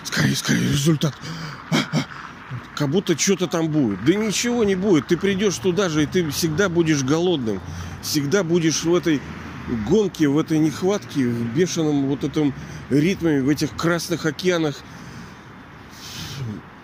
скорее, 0.05 0.35
скорее 0.35 0.69
результат. 0.69 1.15
Как 2.75 2.89
будто 2.89 3.19
что-то 3.19 3.47
там 3.47 3.69
будет. 3.69 4.03
Да 4.05 4.15
ничего 4.15 4.65
не 4.65 4.75
будет. 4.75 5.09
Ты 5.09 5.17
придешь 5.17 5.59
туда 5.59 5.89
же, 5.91 6.05
и 6.05 6.07
ты 6.07 6.31
всегда 6.31 6.69
будешь 6.69 7.03
голодным. 7.03 7.61
Всегда 8.03 8.43
будешь 8.43 8.85
в 8.85 8.95
этой 8.95 9.21
гонке, 9.89 10.29
в 10.29 10.39
этой 10.39 10.59
нехватке, 10.59 11.27
в 11.27 11.55
бешеном 11.55 12.07
вот 12.07 12.25
этом 12.25 12.55
ритме, 12.89 13.43
в 13.43 13.49
этих 13.51 13.77
красных 13.77 14.25
океанах 14.25 14.77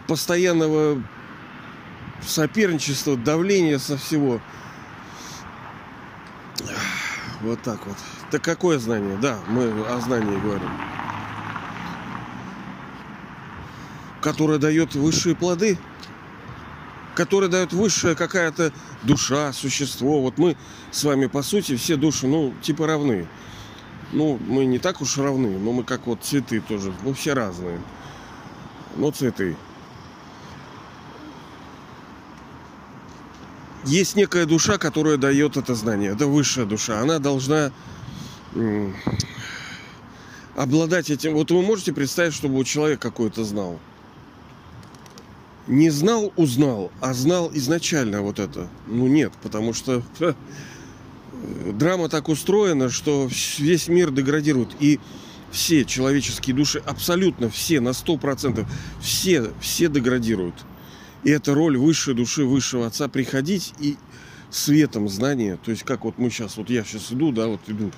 постоянного 0.06 1.02
соперничества, 2.20 3.16
давления 3.16 3.78
со 3.78 3.96
всего. 3.96 4.40
Вот 7.40 7.62
так 7.62 7.86
вот. 7.86 7.96
Так 8.30 8.42
какое 8.42 8.78
знание? 8.78 9.16
Да, 9.20 9.38
мы 9.48 9.70
о 9.88 10.00
знании 10.00 10.38
говорим. 10.38 10.70
Которое 14.20 14.58
дает 14.58 14.94
высшие 14.94 15.36
плоды. 15.36 15.78
Которое 17.14 17.48
дает 17.48 17.72
высшая 17.72 18.14
какая-то 18.14 18.72
душа, 19.02 19.52
существо. 19.52 20.20
Вот 20.20 20.38
мы 20.38 20.56
с 20.90 21.04
вами, 21.04 21.26
по 21.26 21.42
сути, 21.42 21.76
все 21.76 21.96
души, 21.96 22.26
ну, 22.26 22.52
типа 22.62 22.86
равны. 22.86 23.26
Ну, 24.12 24.38
мы 24.46 24.66
не 24.66 24.78
так 24.78 25.00
уж 25.00 25.16
равны, 25.18 25.58
но 25.58 25.72
мы 25.72 25.84
как 25.84 26.06
вот 26.06 26.22
цветы 26.22 26.60
тоже. 26.60 26.92
Мы 27.02 27.14
все 27.14 27.32
разные. 27.32 27.80
Но 28.96 29.10
цветы. 29.10 29.56
есть 33.86 34.16
некая 34.16 34.46
душа, 34.46 34.78
которая 34.78 35.16
дает 35.16 35.56
это 35.56 35.74
знание. 35.74 36.12
Это 36.12 36.26
высшая 36.26 36.66
душа. 36.66 37.00
Она 37.00 37.18
должна 37.18 37.72
обладать 40.54 41.10
этим. 41.10 41.34
Вот 41.34 41.50
вы 41.50 41.62
можете 41.62 41.92
представить, 41.92 42.34
чтобы 42.34 42.64
человек 42.64 43.00
какой-то 43.00 43.44
знал. 43.44 43.78
Не 45.66 45.90
знал, 45.90 46.32
узнал, 46.36 46.92
а 47.00 47.12
знал 47.12 47.50
изначально 47.52 48.22
вот 48.22 48.38
это. 48.38 48.68
Ну 48.86 49.06
нет, 49.06 49.32
потому 49.42 49.72
что 49.72 50.02
драма 51.72 52.08
так 52.08 52.28
устроена, 52.28 52.88
что 52.88 53.28
весь 53.58 53.88
мир 53.88 54.10
деградирует. 54.10 54.70
И 54.80 55.00
все 55.50 55.84
человеческие 55.84 56.54
души, 56.54 56.82
абсолютно 56.84 57.50
все, 57.50 57.80
на 57.80 57.92
сто 57.92 58.16
процентов, 58.16 58.66
все, 59.00 59.50
все 59.60 59.88
деградируют. 59.88 60.54
И 61.24 61.30
это 61.30 61.54
роль 61.54 61.76
высшей 61.76 62.14
души, 62.14 62.44
высшего 62.44 62.86
отца 62.86 63.08
приходить 63.08 63.74
и 63.80 63.96
светом 64.50 65.08
знания, 65.08 65.58
то 65.62 65.70
есть 65.70 65.82
как 65.82 66.04
вот 66.04 66.18
мы 66.18 66.30
сейчас, 66.30 66.56
вот 66.56 66.70
я 66.70 66.84
сейчас 66.84 67.12
иду, 67.12 67.32
да, 67.32 67.48
вот 67.48 67.60
иду. 67.66 67.90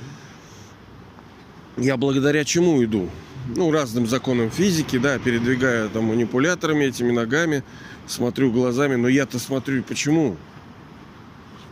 Я 1.81 1.97
благодаря 1.97 2.45
чему 2.45 2.83
иду? 2.83 3.09
Ну, 3.55 3.71
разным 3.71 4.07
законам 4.07 4.51
физики, 4.51 4.99
да, 4.99 5.19
передвигая 5.19 5.89
там 5.89 6.05
манипуляторами 6.07 6.85
этими 6.85 7.12
ногами, 7.12 7.62
смотрю 8.07 8.53
глазами, 8.53 8.97
но 8.97 9.09
я-то 9.09 9.38
смотрю, 9.38 9.83
почему? 9.83 10.37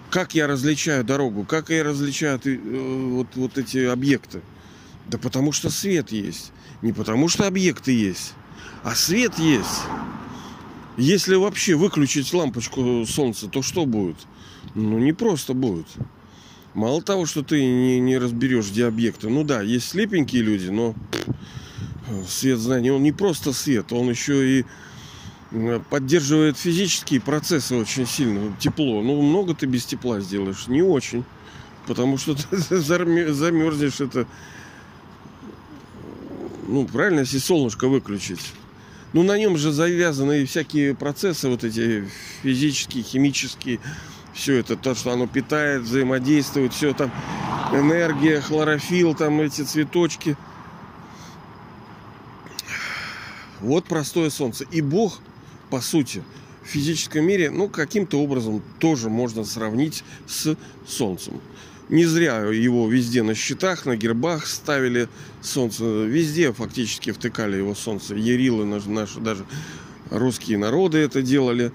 Как 0.09 0.35
я 0.35 0.47
различаю 0.47 1.05
дорогу? 1.05 1.45
Как 1.45 1.69
я 1.71 1.83
различаю 1.83 2.41
э, 2.45 2.59
вот, 3.11 3.27
вот 3.35 3.59
эти 3.59 3.85
объекты? 3.85 4.41
Да 5.07 5.19
потому 5.19 5.53
что 5.53 5.69
свет 5.69 6.13
есть. 6.13 6.53
Не 6.83 6.93
потому 6.93 7.29
что 7.29 7.47
объекты 7.47 7.93
есть, 7.93 8.35
а 8.85 8.95
свет 8.95 9.39
есть. 9.39 9.83
Если 10.97 11.35
вообще 11.35 11.75
выключить 11.75 12.33
лампочку 12.33 13.05
солнца, 13.07 13.49
то 13.49 13.61
что 13.61 13.85
будет? 13.85 14.17
Ну, 14.75 14.99
не 14.99 15.13
просто 15.13 15.53
будет. 15.53 15.87
Мало 16.77 17.01
того, 17.01 17.25
что 17.25 17.43
ты 17.43 17.65
не, 17.65 17.99
не 18.01 18.19
разберешь, 18.19 18.69
где 18.69 18.85
объекты. 18.85 19.31
Ну 19.31 19.45
да, 19.45 19.63
есть 19.63 19.89
слепенькие 19.89 20.43
люди, 20.43 20.69
но 20.69 20.95
свет 22.29 22.59
знаний, 22.59 22.91
он 22.91 23.03
не 23.03 23.13
просто 23.13 23.55
свет, 23.55 23.95
он 23.95 24.11
еще 24.11 24.61
и 24.61 24.65
поддерживает 25.89 26.59
физические 26.59 27.23
процессы 27.23 27.75
очень 27.75 28.07
сильно. 28.07 28.55
Тепло. 28.61 29.03
Ну, 29.03 29.23
много 29.23 29.55
ты 29.55 29.65
без 29.65 29.87
тепла 29.87 30.21
сделаешь? 30.21 30.67
Не 30.67 30.83
очень. 30.83 31.25
Потому 31.87 32.19
что 32.19 32.35
ты 32.51 32.77
замерзнешь 32.77 34.03
это. 34.03 34.27
Ну, 36.69 36.87
правильно, 36.87 37.21
если 37.21 37.39
солнышко 37.39 37.89
выключить. 37.89 38.53
Ну, 39.15 39.23
на 39.23 39.39
нем 39.39 39.57
же 39.57 39.73
завязаны 39.73 40.45
всякие 40.45 40.95
процессы, 40.95 41.49
вот 41.49 41.65
эти 41.65 42.07
физические, 42.43 43.03
химические, 43.03 43.81
все 44.37 44.59
это, 44.59 44.77
то, 44.77 44.95
что 44.95 45.13
оно 45.13 45.27
питает, 45.27 45.83
взаимодействует, 45.83 46.75
все 46.75 46.93
там, 46.93 47.11
энергия, 47.73 48.41
хлорофилл, 48.41 49.15
там 49.15 49.41
эти 49.41 49.63
цветочки. 49.63 50.37
Вот 53.61 53.87
простое 53.87 54.29
солнце. 54.29 54.65
И 54.71 54.83
Бог, 54.83 55.21
по 55.71 55.81
сути, 55.81 56.23
в 56.63 56.69
физическом 56.69 57.25
мире, 57.25 57.51
ну, 57.51 57.69
каким-то 57.69 58.21
образом 58.21 58.63
тоже 58.79 59.09
можно 59.09 59.43
сравнить 59.45 60.05
с 60.27 60.57
солнцем. 60.87 61.41
Не 61.89 62.05
зря 62.05 62.41
его 62.41 62.89
везде 62.89 63.23
на 63.23 63.35
щитах, 63.35 63.87
на 63.87 63.97
гербах 63.97 64.47
ставили 64.47 65.09
солнце. 65.41 65.85
Везде 65.85 66.53
фактически 66.53 67.13
втыкали 67.13 67.57
его 67.57 67.75
солнце. 67.75 68.17
Ярилы 68.17 68.67
наши, 68.67 68.91
наши 68.91 69.21
даже 69.21 69.47
русские 70.11 70.59
народы 70.59 70.99
это 70.99 71.23
делали. 71.23 71.73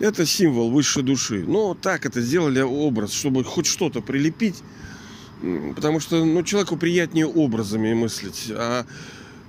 Это 0.00 0.24
символ 0.24 0.70
высшей 0.70 1.02
души. 1.02 1.44
Но 1.46 1.74
так 1.74 2.06
это 2.06 2.22
сделали 2.22 2.60
образ, 2.60 3.12
чтобы 3.12 3.44
хоть 3.44 3.66
что-то 3.66 4.00
прилепить. 4.00 4.62
Потому 5.76 6.00
что 6.00 6.24
ну, 6.24 6.42
человеку 6.42 6.76
приятнее 6.76 7.26
образами 7.26 7.92
мыслить. 7.92 8.50
А 8.50 8.86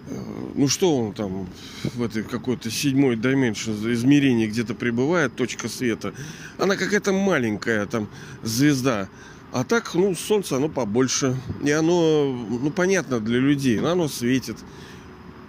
э, 0.07 0.15
ну 0.55 0.67
что 0.67 0.97
он 0.97 1.13
там 1.13 1.47
в 1.83 2.03
этой 2.03 2.23
какой-то 2.23 2.69
седьмой 2.69 3.15
dimension 3.15 3.93
измерении 3.93 4.47
где-то 4.47 4.73
пребывает, 4.73 5.35
точка 5.35 5.69
света. 5.69 6.13
Она 6.57 6.75
какая-то 6.75 7.13
маленькая 7.13 7.85
там 7.85 8.09
звезда. 8.43 9.07
А 9.53 9.63
так, 9.63 9.93
ну, 9.95 10.15
солнце, 10.15 10.57
оно 10.57 10.67
побольше. 10.69 11.37
И 11.63 11.71
оно, 11.71 12.33
ну, 12.49 12.71
понятно 12.71 13.19
для 13.19 13.39
людей. 13.39 13.79
Но 13.79 13.91
оно 13.91 14.07
светит. 14.09 14.57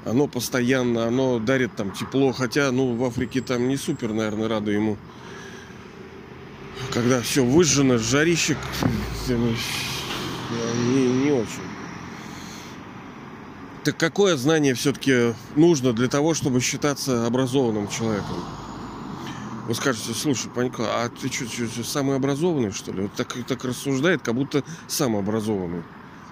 Оно 0.05 0.27
постоянно, 0.27 1.07
оно 1.07 1.39
дарит 1.39 1.77
там 1.77 1.93
тепло. 1.93 2.33
Хотя, 2.33 2.73
ну, 2.73 2.95
в 2.95 3.05
Африке 3.05 3.41
там 3.41 3.69
не 3.69 3.77
супер, 3.77 4.13
наверное, 4.13 4.49
рады 4.49 4.73
ему. 4.73 4.97
Когда 6.93 7.21
все 7.23 7.45
выжжено, 7.45 7.99
жарищик 7.99 8.59
не, 9.29 11.07
не 11.25 11.31
очень. 11.31 11.63
Так 13.85 13.97
какое 13.97 14.37
знание 14.37 14.75
все-таки 14.75 15.35
нужно 15.57 15.93
для 15.93 16.09
того, 16.09 16.35
чтобы 16.35 16.61
считаться 16.61 17.27
образованным 17.27 17.89
человеком? 17.89 18.37
Вы 19.67 19.75
скажете, 19.75 20.13
слушай, 20.15 20.51
Панька, 20.51 20.83
а 20.87 21.09
ты 21.09 21.33
что, 21.33 21.47
что, 21.47 21.85
самый 21.85 22.17
образованный, 22.17 22.73
что 22.73 22.93
ли? 22.93 23.03
Вот 23.03 23.13
так, 23.15 23.37
так 23.47 23.65
рассуждает, 23.65 24.23
как 24.23 24.35
будто 24.35 24.65
сам 24.89 25.17
образованный. 25.17 25.83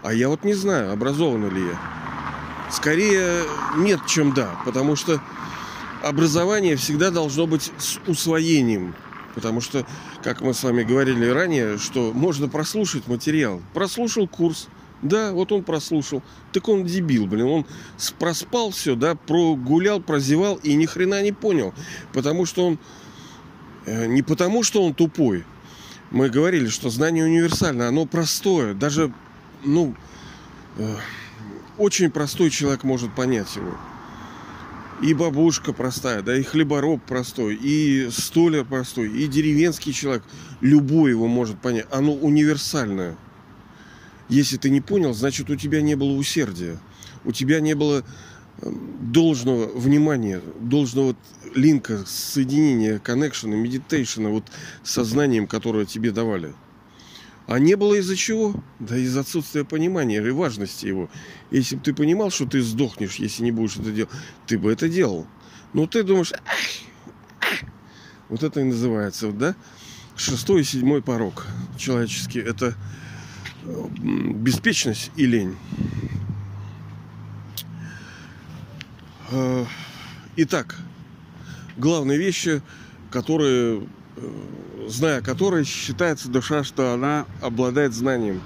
А 0.02 0.12
я 0.12 0.28
вот 0.28 0.44
не 0.44 0.54
знаю, 0.54 0.92
образованный 0.92 1.50
ли 1.50 1.66
я. 1.66 1.78
Скорее 2.72 3.44
нет, 3.76 4.00
чем 4.06 4.32
да. 4.32 4.60
Потому 4.64 4.96
что 4.96 5.20
образование 6.02 6.76
всегда 6.76 7.10
должно 7.10 7.46
быть 7.46 7.72
с 7.78 7.98
усвоением. 8.06 8.94
Потому 9.34 9.60
что, 9.60 9.86
как 10.22 10.40
мы 10.40 10.54
с 10.54 10.62
вами 10.62 10.82
говорили 10.82 11.26
ранее, 11.26 11.78
что 11.78 12.12
можно 12.12 12.48
прослушать 12.48 13.06
материал. 13.06 13.62
Прослушал 13.74 14.26
курс, 14.26 14.68
да, 15.02 15.32
вот 15.32 15.52
он 15.52 15.62
прослушал. 15.62 16.22
Так 16.52 16.68
он 16.68 16.84
дебил, 16.84 17.26
блин. 17.26 17.46
Он 17.46 17.66
проспал 18.18 18.70
все, 18.70 18.96
да, 18.96 19.14
прогулял, 19.14 20.00
прозевал 20.00 20.56
и 20.56 20.74
ни 20.74 20.86
хрена 20.86 21.22
не 21.22 21.32
понял. 21.32 21.72
Потому 22.12 22.44
что 22.44 22.66
он 22.66 22.78
Э, 23.86 24.06
не 24.06 24.22
потому, 24.22 24.62
что 24.62 24.82
он 24.82 24.94
тупой. 24.94 25.44
Мы 26.10 26.28
говорили, 26.28 26.68
что 26.68 26.90
знание 26.90 27.24
универсальное, 27.24 27.88
оно 27.88 28.06
простое. 28.06 28.74
Даже, 28.74 29.12
ну, 29.64 29.94
э, 30.76 30.96
очень 31.80 32.10
простой 32.10 32.50
человек 32.50 32.84
может 32.84 33.14
понять 33.14 33.56
его. 33.56 33.74
И 35.02 35.14
бабушка 35.14 35.72
простая, 35.72 36.20
да, 36.20 36.36
и 36.36 36.42
хлебороб 36.42 37.02
простой, 37.02 37.54
и 37.56 38.10
столяр 38.10 38.66
простой, 38.66 39.10
и 39.10 39.26
деревенский 39.26 39.94
человек. 39.94 40.22
Любой 40.60 41.12
его 41.12 41.26
может 41.26 41.58
понять. 41.58 41.86
Оно 41.90 42.12
универсальное. 42.12 43.16
Если 44.28 44.58
ты 44.58 44.68
не 44.68 44.82
понял, 44.82 45.14
значит 45.14 45.48
у 45.48 45.56
тебя 45.56 45.80
не 45.80 45.94
было 45.94 46.12
усердия. 46.12 46.78
У 47.24 47.32
тебя 47.32 47.60
не 47.60 47.74
было 47.74 48.04
должного 48.62 49.66
внимания, 49.66 50.42
должного 50.60 51.16
линка, 51.54 52.04
соединения, 52.06 52.98
коннекшена, 52.98 53.56
медитейшена 53.56 54.28
вот 54.28 54.44
сознанием, 54.84 55.46
которое 55.46 55.86
тебе 55.86 56.10
давали. 56.10 56.52
А 57.50 57.58
не 57.58 57.74
было 57.74 57.94
из-за 57.94 58.14
чего? 58.14 58.54
Да 58.78 58.96
из-за 58.96 59.22
отсутствия 59.22 59.64
понимания 59.64 60.18
и 60.18 60.30
важности 60.30 60.86
его. 60.86 61.10
Если 61.50 61.74
бы 61.74 61.82
ты 61.82 61.92
понимал, 61.92 62.30
что 62.30 62.46
ты 62.46 62.62
сдохнешь, 62.62 63.16
если 63.16 63.42
не 63.42 63.50
будешь 63.50 63.76
это 63.76 63.90
делать, 63.90 64.10
ты 64.46 64.56
бы 64.56 64.70
это 64.70 64.88
делал. 64.88 65.26
Но 65.72 65.88
ты 65.88 66.04
думаешь, 66.04 66.32
ах, 66.32 66.40
ах. 67.40 67.68
вот 68.28 68.44
это 68.44 68.60
и 68.60 68.62
называется, 68.62 69.32
да? 69.32 69.56
Шестой 70.14 70.60
и 70.60 70.64
седьмой 70.64 71.02
порог 71.02 71.48
человеческий. 71.76 72.38
Это 72.38 72.76
беспечность 73.64 75.10
и 75.16 75.26
лень. 75.26 75.56
Э, 79.32 79.64
итак, 80.36 80.76
главные 81.76 82.16
вещи, 82.16 82.62
которые, 83.10 83.88
зная 84.90 85.20
которые, 85.20 85.64
считается 85.64 86.28
душа, 86.28 86.64
что 86.64 86.92
она 86.92 87.26
обладает 87.40 87.94
знанием. 87.94 88.40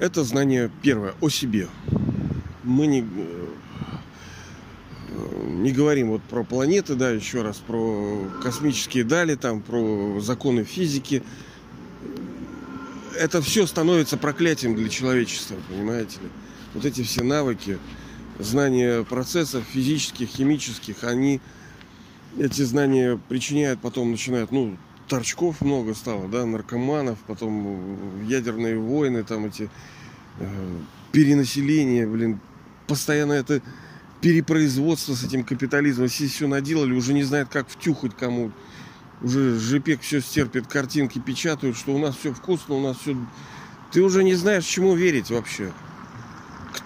Это 0.00 0.22
знание 0.24 0.70
первое 0.82 1.14
о 1.20 1.28
себе. 1.28 1.68
Мы 2.62 2.86
не, 2.86 3.00
э, 3.00 3.46
не 5.48 5.72
говорим 5.72 6.10
вот 6.10 6.22
про 6.22 6.44
планеты, 6.44 6.94
да, 6.94 7.10
еще 7.10 7.42
раз, 7.42 7.56
про 7.56 8.28
космические 8.42 9.04
дали, 9.04 9.34
там, 9.34 9.60
про 9.60 10.20
законы 10.20 10.62
физики. 10.62 11.22
Это 13.18 13.42
все 13.42 13.66
становится 13.66 14.16
проклятием 14.16 14.76
для 14.76 14.88
человечества, 14.88 15.56
понимаете 15.68 16.20
ли? 16.20 16.28
Вот 16.74 16.84
эти 16.84 17.02
все 17.02 17.24
навыки, 17.24 17.78
знания 18.38 19.02
процессов 19.02 19.64
физических, 19.64 20.28
химических, 20.28 21.02
они 21.02 21.40
эти 22.38 22.62
знания 22.62 23.18
причиняют, 23.28 23.80
потом 23.80 24.10
начинают, 24.10 24.52
ну, 24.52 24.76
торчков 25.08 25.60
много 25.60 25.94
стало, 25.94 26.28
да, 26.28 26.44
наркоманов, 26.44 27.18
потом 27.26 28.24
ядерные 28.26 28.78
войны, 28.78 29.24
там 29.24 29.46
эти 29.46 29.70
э, 30.38 30.46
перенаселение, 31.12 32.06
блин, 32.06 32.40
постоянно 32.86 33.32
это 33.32 33.62
перепроизводство 34.20 35.14
с 35.14 35.24
этим 35.24 35.44
капитализмом. 35.44 36.08
Все 36.08 36.26
все 36.26 36.46
наделали, 36.46 36.92
уже 36.92 37.14
не 37.14 37.22
знают, 37.22 37.48
как 37.48 37.68
втюхать 37.68 38.16
кому. 38.16 38.52
Уже 39.22 39.58
ЖПЕК 39.58 40.00
все 40.02 40.20
стерпит, 40.20 40.66
картинки 40.66 41.18
печатают, 41.18 41.76
что 41.76 41.94
у 41.94 41.98
нас 41.98 42.16
все 42.16 42.32
вкусно, 42.32 42.74
у 42.74 42.80
нас 42.80 42.98
все... 42.98 43.16
Ты 43.90 44.02
уже 44.02 44.22
не 44.22 44.34
знаешь, 44.34 44.64
чему 44.64 44.94
верить 44.94 45.30
вообще 45.30 45.72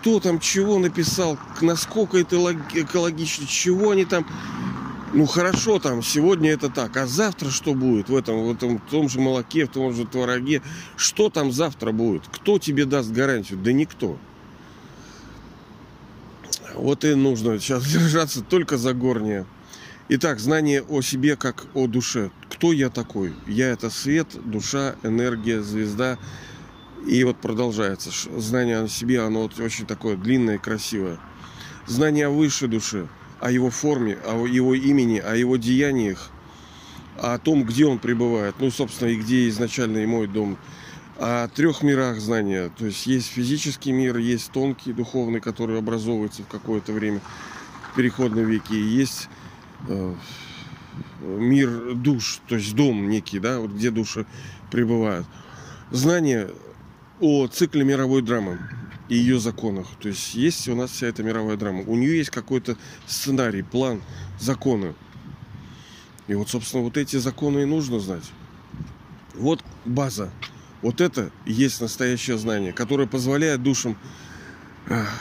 кто 0.02 0.20
там 0.20 0.40
чего 0.40 0.78
написал, 0.78 1.38
насколько 1.60 2.18
это 2.18 2.36
экологично, 2.74 3.46
чего 3.46 3.90
они 3.90 4.04
там. 4.04 4.26
Ну 5.14 5.26
хорошо, 5.26 5.78
там 5.78 6.02
сегодня 6.02 6.52
это 6.52 6.70
так, 6.70 6.96
а 6.96 7.06
завтра 7.06 7.50
что 7.50 7.74
будет 7.74 8.08
в 8.08 8.16
этом, 8.16 8.44
в 8.44 8.52
этом 8.52 8.78
в 8.78 8.90
том 8.90 9.10
же 9.10 9.20
молоке, 9.20 9.66
в 9.66 9.68
том 9.68 9.92
же 9.92 10.06
твороге? 10.06 10.62
Что 10.96 11.28
там 11.28 11.52
завтра 11.52 11.92
будет? 11.92 12.22
Кто 12.28 12.58
тебе 12.58 12.86
даст 12.86 13.10
гарантию? 13.10 13.58
Да 13.58 13.72
никто. 13.72 14.16
Вот 16.74 17.04
и 17.04 17.14
нужно 17.14 17.58
сейчас 17.58 17.84
держаться 17.92 18.40
только 18.40 18.78
за 18.78 18.94
горнее. 18.94 19.44
Итак, 20.08 20.40
знание 20.40 20.82
о 20.82 21.02
себе 21.02 21.36
как 21.36 21.66
о 21.74 21.86
душе. 21.86 22.30
Кто 22.48 22.72
я 22.72 22.88
такой? 22.88 23.34
Я 23.46 23.68
это 23.68 23.90
свет, 23.90 24.28
душа, 24.42 24.96
энергия, 25.02 25.60
звезда, 25.60 26.18
и 27.06 27.22
вот 27.24 27.36
продолжается. 27.36 28.10
Знание 28.38 28.80
о 28.80 28.88
себе, 28.88 29.20
оно 29.20 29.42
вот 29.42 29.60
очень 29.60 29.84
такое 29.84 30.16
длинное 30.16 30.54
и 30.54 30.58
красивое. 30.58 31.18
Знание 31.86 32.28
о 32.28 32.30
высшей 32.30 32.68
душе, 32.68 33.08
о 33.42 33.50
его 33.50 33.70
форме, 33.70 34.16
о 34.24 34.46
его 34.46 34.72
имени, 34.72 35.18
о 35.18 35.34
его 35.34 35.56
деяниях, 35.56 36.30
о 37.18 37.38
том, 37.38 37.64
где 37.64 37.86
он 37.86 37.98
пребывает. 37.98 38.54
Ну, 38.60 38.70
собственно, 38.70 39.08
и 39.08 39.16
где 39.16 39.48
изначально 39.48 39.98
и 39.98 40.06
мой 40.06 40.28
дом. 40.28 40.56
О 41.18 41.48
трех 41.48 41.82
мирах 41.82 42.20
знания. 42.20 42.70
То 42.78 42.86
есть 42.86 43.04
есть 43.06 43.26
физический 43.26 43.90
мир, 43.90 44.16
есть 44.16 44.52
тонкий, 44.52 44.92
духовный, 44.92 45.40
который 45.40 45.76
образовывается 45.76 46.44
в 46.44 46.46
какое-то 46.46 46.92
время 46.92 47.20
в 47.90 47.96
переходном 47.96 48.46
веке. 48.46 48.76
И 48.76 48.82
есть 48.82 49.28
э, 49.88 50.14
мир 51.20 51.94
душ, 51.96 52.40
то 52.46 52.54
есть 52.54 52.76
дом 52.76 53.08
некий, 53.08 53.40
да, 53.40 53.58
вот 53.58 53.72
где 53.72 53.90
души 53.90 54.24
пребывают. 54.70 55.26
Знание 55.90 56.48
о 57.20 57.48
цикле 57.48 57.82
мировой 57.82 58.22
драмы 58.22 58.60
и 59.12 59.16
ее 59.16 59.38
законах. 59.38 59.88
То 60.00 60.08
есть 60.08 60.34
есть 60.34 60.66
у 60.68 60.74
нас 60.74 60.90
вся 60.90 61.06
эта 61.06 61.22
мировая 61.22 61.58
драма. 61.58 61.82
У 61.86 61.96
нее 61.96 62.16
есть 62.16 62.30
какой-то 62.30 62.78
сценарий, 63.06 63.62
план, 63.62 64.00
законы. 64.40 64.94
И 66.28 66.34
вот, 66.34 66.48
собственно, 66.48 66.82
вот 66.82 66.96
эти 66.96 67.16
законы 67.18 67.60
и 67.60 67.64
нужно 67.66 68.00
знать. 68.00 68.24
Вот 69.34 69.62
база. 69.84 70.30
Вот 70.80 71.02
это 71.02 71.30
есть 71.44 71.82
настоящее 71.82 72.38
знание, 72.38 72.72
которое 72.72 73.06
позволяет 73.06 73.62
душам... 73.62 73.98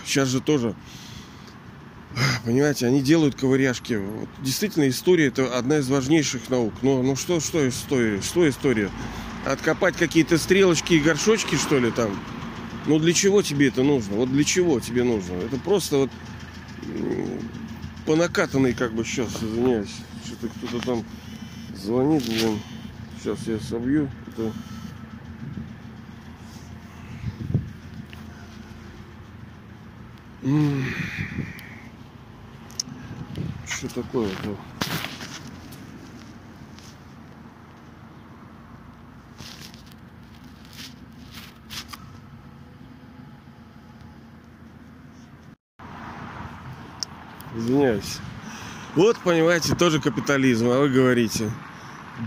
Сейчас 0.06 0.30
же 0.30 0.40
тоже 0.40 0.74
Понимаете, 2.46 2.88
они 2.88 3.02
делают 3.02 3.36
ковыряшки. 3.36 3.96
Вот, 3.96 4.30
действительно, 4.42 4.88
история 4.88 5.28
это 5.28 5.58
одна 5.58 5.80
из 5.80 5.90
важнейших 5.90 6.50
наук. 6.50 6.74
Но 6.82 7.04
ну 7.04 7.18
что, 7.18 7.42
что 7.42 7.68
история? 7.68 8.22
Что 8.22 8.48
история? 8.48 8.90
откопать 9.46 9.98
какие-то 9.98 10.38
стрелочки 10.38 10.94
и 10.94 11.00
горшочки, 11.00 11.56
что 11.56 11.80
ли, 11.80 11.92
там. 11.92 12.18
Ну 12.88 13.00
для 13.00 13.14
чего 13.14 13.42
тебе 13.42 13.68
это 13.68 13.84
нужно? 13.84 14.16
Вот 14.16 14.32
для 14.32 14.44
чего 14.44 14.80
тебе 14.80 15.04
нужно? 15.04 15.34
Это 15.36 15.58
просто 15.58 15.98
вот 15.98 16.10
по 18.06 18.16
накатанной, 18.16 18.74
как 18.74 18.94
бы 18.94 19.06
сейчас, 19.06 19.42
извиняюсь, 19.42 19.96
что-то 20.26 20.48
кто-то 20.50 20.86
там 20.86 21.04
звонит, 21.76 22.26
блин. 22.26 22.60
Сейчас 23.20 23.40
я 23.48 23.60
собью. 23.60 24.10
Это... 24.28 24.52
Что 33.68 33.88
такое-то? 33.94 34.58
Извиняюсь. 47.62 48.18
Вот, 48.96 49.18
понимаете, 49.24 49.76
тоже 49.76 50.02
капитализм, 50.02 50.70
а 50.70 50.80
вы 50.80 50.90
говорите. 50.90 51.52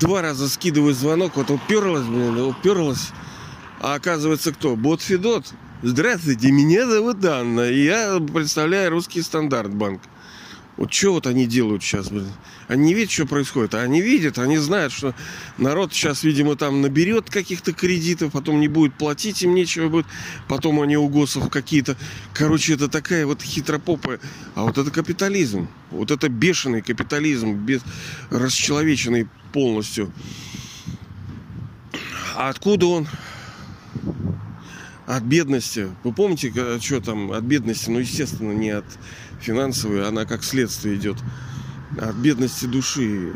Два 0.00 0.22
раза 0.22 0.48
скидываю 0.48 0.94
звонок, 0.94 1.36
вот 1.36 1.50
уперлась, 1.50 2.04
блин, 2.04 2.38
уперлась. 2.38 3.10
А 3.80 3.94
оказывается 3.94 4.52
кто? 4.52 4.76
Бот 4.76 5.02
Федот. 5.02 5.46
Здравствуйте, 5.82 6.50
меня 6.50 6.86
зовут 6.86 7.24
Анна, 7.24 7.68
и 7.68 7.84
я 7.84 8.18
представляю 8.20 8.90
русский 8.90 9.20
стандарт 9.22 9.74
банк. 9.74 10.00
Вот 10.76 10.92
что 10.92 11.12
вот 11.12 11.26
они 11.28 11.46
делают 11.46 11.84
сейчас, 11.84 12.08
блин? 12.08 12.26
Они 12.66 12.86
не 12.86 12.94
видят, 12.94 13.12
что 13.12 13.26
происходит, 13.26 13.74
а 13.74 13.82
они 13.82 14.00
видят, 14.00 14.38
они 14.38 14.56
знают, 14.58 14.92
что 14.92 15.14
народ 15.56 15.92
сейчас, 15.92 16.24
видимо, 16.24 16.56
там 16.56 16.80
наберет 16.80 17.30
каких-то 17.30 17.72
кредитов, 17.72 18.32
потом 18.32 18.58
не 18.58 18.66
будет 18.66 18.94
платить, 18.94 19.42
им 19.42 19.54
нечего 19.54 19.88
будет, 19.88 20.06
потом 20.48 20.80
они 20.80 20.96
у 20.96 21.08
госов 21.08 21.48
какие-то... 21.48 21.96
Короче, 22.32 22.74
это 22.74 22.88
такая 22.88 23.24
вот 23.24 23.40
хитропопая. 23.40 24.18
А 24.56 24.64
вот 24.64 24.76
это 24.76 24.90
капитализм. 24.90 25.68
Вот 25.92 26.10
это 26.10 26.28
бешеный 26.28 26.82
капитализм, 26.82 27.54
без... 27.54 27.82
расчеловеченный 28.30 29.28
полностью. 29.52 30.12
А 32.34 32.48
откуда 32.48 32.86
он? 32.86 33.06
От 35.06 35.22
бедности. 35.22 35.88
Вы 36.02 36.12
помните, 36.12 36.52
что 36.80 37.00
там 37.00 37.30
от 37.30 37.44
бедности? 37.44 37.90
Ну, 37.90 38.00
естественно, 38.00 38.52
не 38.52 38.70
от 38.70 38.86
финансовой, 39.44 40.06
она 40.06 40.24
как 40.24 40.42
следствие 40.42 40.96
идет 40.96 41.18
от 42.00 42.16
бедности 42.16 42.66
души. 42.66 43.32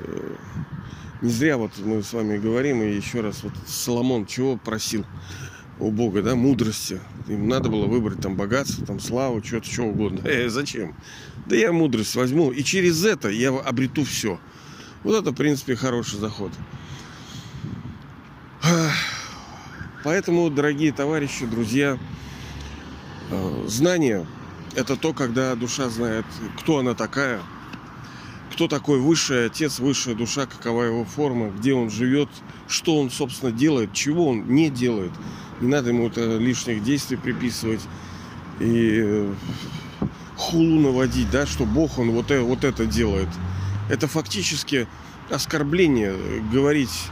Не 1.21 1.31
зря 1.31 1.59
вот 1.59 1.73
мы 1.79 2.03
с 2.03 2.12
вами 2.12 2.38
говорим, 2.38 2.83
и 2.83 2.94
еще 2.94 3.21
раз, 3.21 3.42
вот 3.42 3.53
Соломон 3.66 4.27
чего 4.27 4.57
просил 4.57 5.05
у 5.79 5.90
Бога, 5.90 6.23
да, 6.23 6.35
мудрости. 6.35 7.01
Им 7.29 7.49
надо 7.49 7.68
было 7.68 7.87
выбрать 7.87 8.21
там 8.21 8.37
богатство, 8.37 8.87
там 8.87 9.01
славу, 9.01 9.42
что-то, 9.44 9.71
что 9.71 9.83
угодно. 9.83 10.21
Э, 10.25 10.49
зачем? 10.49 10.97
Да 11.47 11.57
я 11.57 11.73
мудрость 11.73 12.14
возьму, 12.14 12.51
и 12.51 12.62
через 12.62 13.05
это 13.05 13.29
я 13.29 13.51
обрету 13.51 14.05
все. 14.05 14.40
Вот 15.05 15.21
это, 15.21 15.31
в 15.31 15.35
принципе, 15.35 15.77
хороший 15.77 16.18
заход. 16.18 16.53
Поэтому, 20.05 20.51
дорогие 20.51 20.92
товарищи, 20.92 21.47
друзья, 21.47 21.99
э, 23.31 23.64
знание– 23.66 24.27
это 24.74 24.96
то, 24.96 25.12
когда 25.12 25.54
душа 25.54 25.88
знает, 25.88 26.26
кто 26.59 26.78
она 26.78 26.94
такая– 26.94 27.40
кто 28.59 28.66
такой 28.66 28.98
высший 28.98 29.46
отец, 29.46 29.78
высшая 29.78 30.16
душа, 30.16 30.46
какова 30.46 30.83
его 30.83 31.04
форма, 31.04 31.50
где 31.50 31.74
он 31.74 31.90
живет, 31.90 32.28
что 32.66 32.98
он, 32.98 33.09
собственно, 33.09 33.52
делает, 33.52 33.92
чего 33.92 34.31
он 34.31 34.48
не 34.48 34.68
делает. 34.68 35.12
Не 35.61 35.68
надо 35.68 35.90
ему 35.90 36.09
это 36.09 36.38
лишних 36.38 36.83
действий 36.83 37.16
приписывать. 37.16 37.81
И 38.59 39.00
э, 39.00 39.35
хулу 40.37 40.81
наводить, 40.81 41.31
да, 41.31 41.46
что 41.46 41.66
Бог, 41.66 42.00
он 42.00 42.11
вот, 42.11 42.33
вот 42.33 42.64
это 42.64 42.85
делает. 42.85 43.28
Это 43.88 44.09
фактически 44.09 44.88
оскорбление 45.31 46.16
говорить 46.52 47.04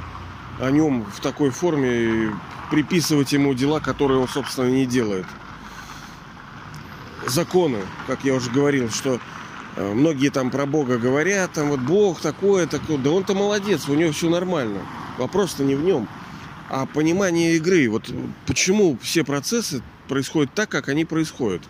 о 0.60 0.72
нем 0.72 1.04
в 1.04 1.20
такой 1.20 1.50
форме 1.50 1.90
и 1.92 2.30
приписывать 2.72 3.32
ему 3.32 3.54
дела, 3.54 3.78
которые 3.78 4.18
он, 4.18 4.26
собственно, 4.26 4.68
не 4.68 4.84
делает. 4.84 5.26
Законы, 7.26 7.80
как 8.06 8.24
я 8.24 8.34
уже 8.34 8.50
говорил, 8.50 8.90
что 8.90 9.20
э, 9.76 9.92
многие 9.92 10.30
там 10.30 10.50
про 10.50 10.64
Бога 10.64 10.96
говорят, 10.96 11.52
там 11.52 11.70
вот 11.70 11.80
Бог 11.80 12.20
такое, 12.20 12.66
такое. 12.66 12.98
Да 12.98 13.10
он-то 13.10 13.34
молодец, 13.34 13.88
у 13.88 13.94
него 13.94 14.12
все 14.12 14.30
нормально. 14.30 14.80
Вопрос-то 15.18 15.64
не 15.64 15.74
в 15.74 15.82
нем, 15.82 16.08
а 16.70 16.86
понимание 16.86 17.56
игры. 17.56 17.88
Вот 17.88 18.12
почему 18.46 18.96
все 19.02 19.24
процессы 19.24 19.82
происходят 20.06 20.54
так, 20.54 20.68
как 20.68 20.88
они 20.88 21.04
происходят. 21.04 21.62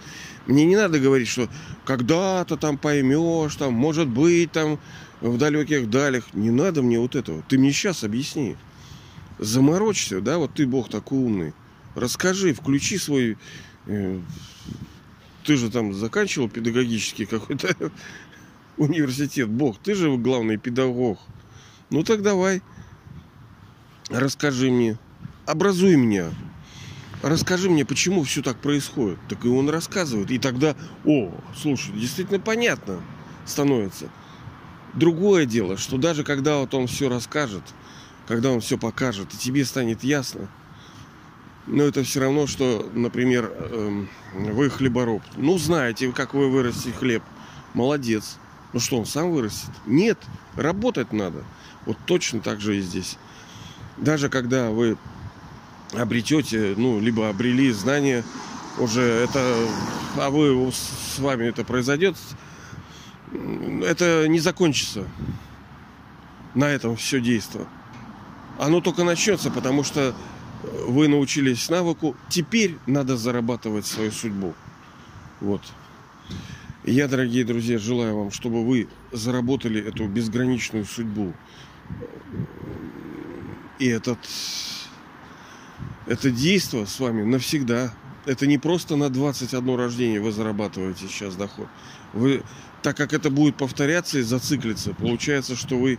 Мне 0.47 0.65
не 0.65 0.77
надо 0.77 1.01
говорить, 1.01 1.29
что 1.29 1.49
когда-то 1.85 2.57
там 2.57 2.79
поймешь, 2.79 3.57
там, 3.57 3.73
может 3.73 4.09
быть, 4.09 4.53
там, 4.53 4.79
в 5.21 5.39
далеких 5.39 5.91
далях. 5.91 6.25
Не 6.35 6.51
надо 6.51 6.83
мне 6.83 6.99
вот 6.99 7.17
этого. 7.17 7.43
Ты 7.49 7.59
мне 7.59 7.73
сейчас 7.73 8.05
объясни. 8.05 8.57
Заморочься, 9.39 10.21
да, 10.21 10.39
вот 10.39 10.55
ты, 10.55 10.67
Бог, 10.67 10.89
такой 10.89 11.19
умный. 11.19 11.53
Расскажи, 11.95 12.55
включи 12.55 12.99
свой... 12.99 13.39
Э, 13.87 14.21
ты 15.47 15.57
же 15.57 15.71
там 15.71 15.95
заканчивал 15.95 16.49
педагогический 16.49 17.25
какой-то 17.25 17.75
университет. 18.77 19.49
Бог, 19.49 19.79
ты 19.79 19.95
же 19.95 20.15
главный 20.17 20.57
педагог. 20.57 21.19
Ну 21.91 22.03
так 22.03 22.23
давай. 22.23 22.63
Расскажи 24.11 24.71
мне. 24.71 24.99
Образуй 25.47 25.97
меня 25.97 26.33
расскажи 27.23 27.69
мне, 27.69 27.85
почему 27.85 28.23
все 28.25 28.43
так 28.43 28.59
происходит. 28.59 29.19
Так 29.29 29.45
и 29.45 29.49
он 29.49 29.69
рассказывает. 29.69 30.31
И 30.31 30.39
тогда, 30.39 30.77
о, 31.05 31.31
слушай, 31.57 31.93
действительно 31.93 32.41
понятно 32.41 33.01
становится. 33.45 34.09
Другое 34.95 35.45
дело, 35.45 35.77
что 35.77 35.99
даже 35.99 36.25
когда 36.25 36.59
вот 36.59 36.75
он 36.75 36.87
все 36.87 37.09
расскажет, 37.09 37.63
когда 38.27 38.51
он 38.51 38.61
все 38.61 38.79
покажет, 38.79 39.35
и 39.35 39.37
тебе 39.37 39.65
станет 39.65 40.03
ясно, 40.03 40.49
но 41.67 41.83
это 41.85 42.05
все 42.05 42.21
равно, 42.21 42.47
что, 42.47 42.89
например, 42.95 43.53
эм, 43.55 44.09
вы 44.35 44.71
хлебороб. 44.71 45.23
Ну, 45.37 45.59
знаете, 45.59 46.11
как 46.13 46.35
вы 46.35 46.49
вырастите 46.49 46.93
хлеб. 46.93 47.23
Молодец. 47.75 48.39
Ну 48.73 48.81
что, 48.81 48.99
он 48.99 49.07
сам 49.07 49.31
вырастет? 49.33 49.71
Нет, 49.87 50.19
работать 50.55 51.13
надо. 51.13 51.45
Вот 51.85 51.97
точно 52.07 52.41
так 52.41 52.61
же 52.61 52.77
и 52.77 52.81
здесь. 52.81 53.17
Даже 53.97 54.29
когда 54.29 54.71
вы 54.71 54.97
обретете, 55.93 56.75
ну, 56.77 57.01
либо 57.01 57.29
обрели 57.29 57.73
знания 57.73 58.25
уже 58.79 59.03
это, 59.03 59.55
а 60.19 60.31
вы 60.31 60.71
с 60.73 61.19
вами 61.19 61.47
это 61.47 61.65
произойдет, 61.65 62.17
это 63.83 64.27
не 64.29 64.39
закончится 64.39 65.09
на 66.55 66.65
этом 66.65 66.97
все 66.97 67.21
действо. 67.21 67.67
Оно 68.59 68.81
только 68.81 69.05
начнется, 69.05 69.51
потому 69.51 69.85
что 69.85 70.15
вы 70.63 71.09
научились 71.09 71.69
навыку, 71.69 72.17
теперь 72.29 72.77
надо 72.87 73.17
зарабатывать 73.17 73.87
свою 73.87 74.11
судьбу. 74.11 74.55
Вот. 75.41 75.63
я, 76.85 77.09
дорогие 77.09 77.45
друзья, 77.45 77.79
желаю 77.79 78.17
вам, 78.17 78.31
чтобы 78.31 78.65
вы 78.65 78.89
заработали 79.13 79.87
эту 79.87 80.07
безграничную 80.07 80.85
судьбу. 80.85 81.35
И 83.79 83.87
этот 83.87 84.19
это 86.07 86.31
действо 86.31 86.85
с 86.85 87.01
вами 87.01 87.23
навсегда. 87.25 87.93
Это 88.27 88.47
не 88.47 88.59
просто 88.59 88.97
на 88.97 89.11
21 89.11 89.77
рождение 89.77 90.21
вы 90.21 90.33
зарабатываете 90.33 91.09
сейчас 91.09 91.37
доход. 91.37 91.67
Вы, 92.13 92.43
так 92.83 92.97
как 92.97 93.13
это 93.13 93.29
будет 93.31 93.57
повторяться 93.57 94.19
и 94.19 94.23
зациклиться, 94.23 94.95
получается, 94.95 95.57
что 95.57 95.77
вы 95.77 95.99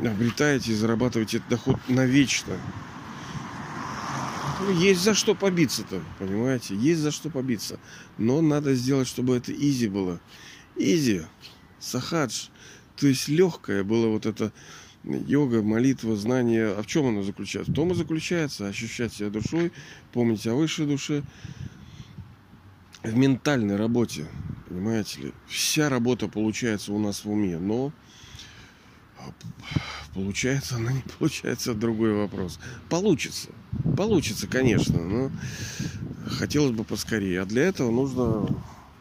обретаете 0.00 0.72
и 0.72 0.74
зарабатываете 0.74 1.38
этот 1.38 1.48
доход 1.48 1.76
навечно. 1.88 2.54
Ну, 4.60 4.70
есть 4.70 5.02
за 5.02 5.14
что 5.14 5.34
побиться-то, 5.34 6.02
понимаете? 6.18 6.74
Есть 6.74 7.00
за 7.00 7.10
что 7.10 7.30
побиться. 7.30 7.78
Но 8.16 8.40
надо 8.40 8.74
сделать, 8.74 9.06
чтобы 9.06 9.36
это 9.36 9.52
изи 9.52 9.88
было. 9.88 10.20
Изи, 10.76 11.22
сахадж. 11.78 12.48
То 12.96 13.06
есть 13.06 13.28
легкое 13.28 13.84
было 13.84 14.08
вот 14.08 14.24
это 14.24 14.52
йога, 15.04 15.62
молитва, 15.62 16.16
знание, 16.16 16.68
а 16.68 16.82
в 16.82 16.86
чем 16.86 17.06
оно 17.06 17.22
заключается? 17.22 17.70
В 17.70 17.74
том 17.74 17.92
и 17.92 17.94
заключается 17.94 18.66
ощущать 18.66 19.12
себя 19.12 19.28
душой, 19.28 19.72
помнить 20.12 20.46
о 20.46 20.54
высшей 20.54 20.86
душе, 20.86 21.22
в 23.02 23.14
ментальной 23.14 23.76
работе, 23.76 24.26
понимаете 24.68 25.20
ли. 25.20 25.32
Вся 25.46 25.88
работа 25.88 26.28
получается 26.28 26.92
у 26.92 26.98
нас 26.98 27.24
в 27.24 27.30
уме, 27.30 27.58
но 27.58 27.92
получается 30.14 30.76
она 30.76 30.92
не 30.92 31.02
получается, 31.18 31.74
другой 31.74 32.14
вопрос. 32.14 32.58
Получится, 32.88 33.48
получится, 33.96 34.46
конечно, 34.46 35.02
но 35.02 35.30
хотелось 36.26 36.72
бы 36.72 36.84
поскорее. 36.84 37.42
А 37.42 37.46
для 37.46 37.64
этого 37.64 37.90
нужно 37.90 38.48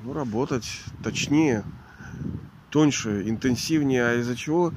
ну, 0.03 0.13
работать 0.13 0.67
точнее, 1.03 1.63
тоньше, 2.69 3.23
интенсивнее, 3.27 4.05
а 4.05 4.19
из-за 4.19 4.35
чего 4.35 4.71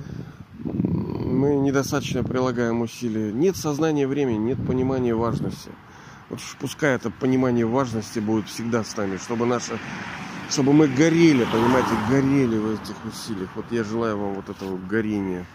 мы 0.65 1.57
недостаточно 1.57 2.25
прилагаем 2.25 2.81
усилия. 2.81 3.33
Нет 3.33 3.57
сознания 3.57 4.07
времени, 4.07 4.39
нет 4.39 4.67
понимания 4.67 5.15
важности. 5.15 5.71
Вот 6.31 6.41
пускай 6.61 6.95
это 6.95 7.11
понимание 7.11 7.67
важности 7.67 8.19
будет 8.19 8.49
всегда 8.49 8.85
с 8.85 8.97
нами, 8.97 9.17
чтобы 9.17 9.47
наше, 9.47 9.79
чтобы 10.49 10.73
мы 10.73 10.89
горели, 10.89 11.45
понимаете, 11.45 11.91
горели 12.09 12.57
в 12.59 12.75
этих 12.75 12.97
усилиях. 13.05 13.51
Вот 13.55 13.67
я 13.71 13.85
желаю 13.85 14.19
вам 14.19 14.35
вот 14.35 14.49
этого 14.49 14.77
горения. 14.77 15.47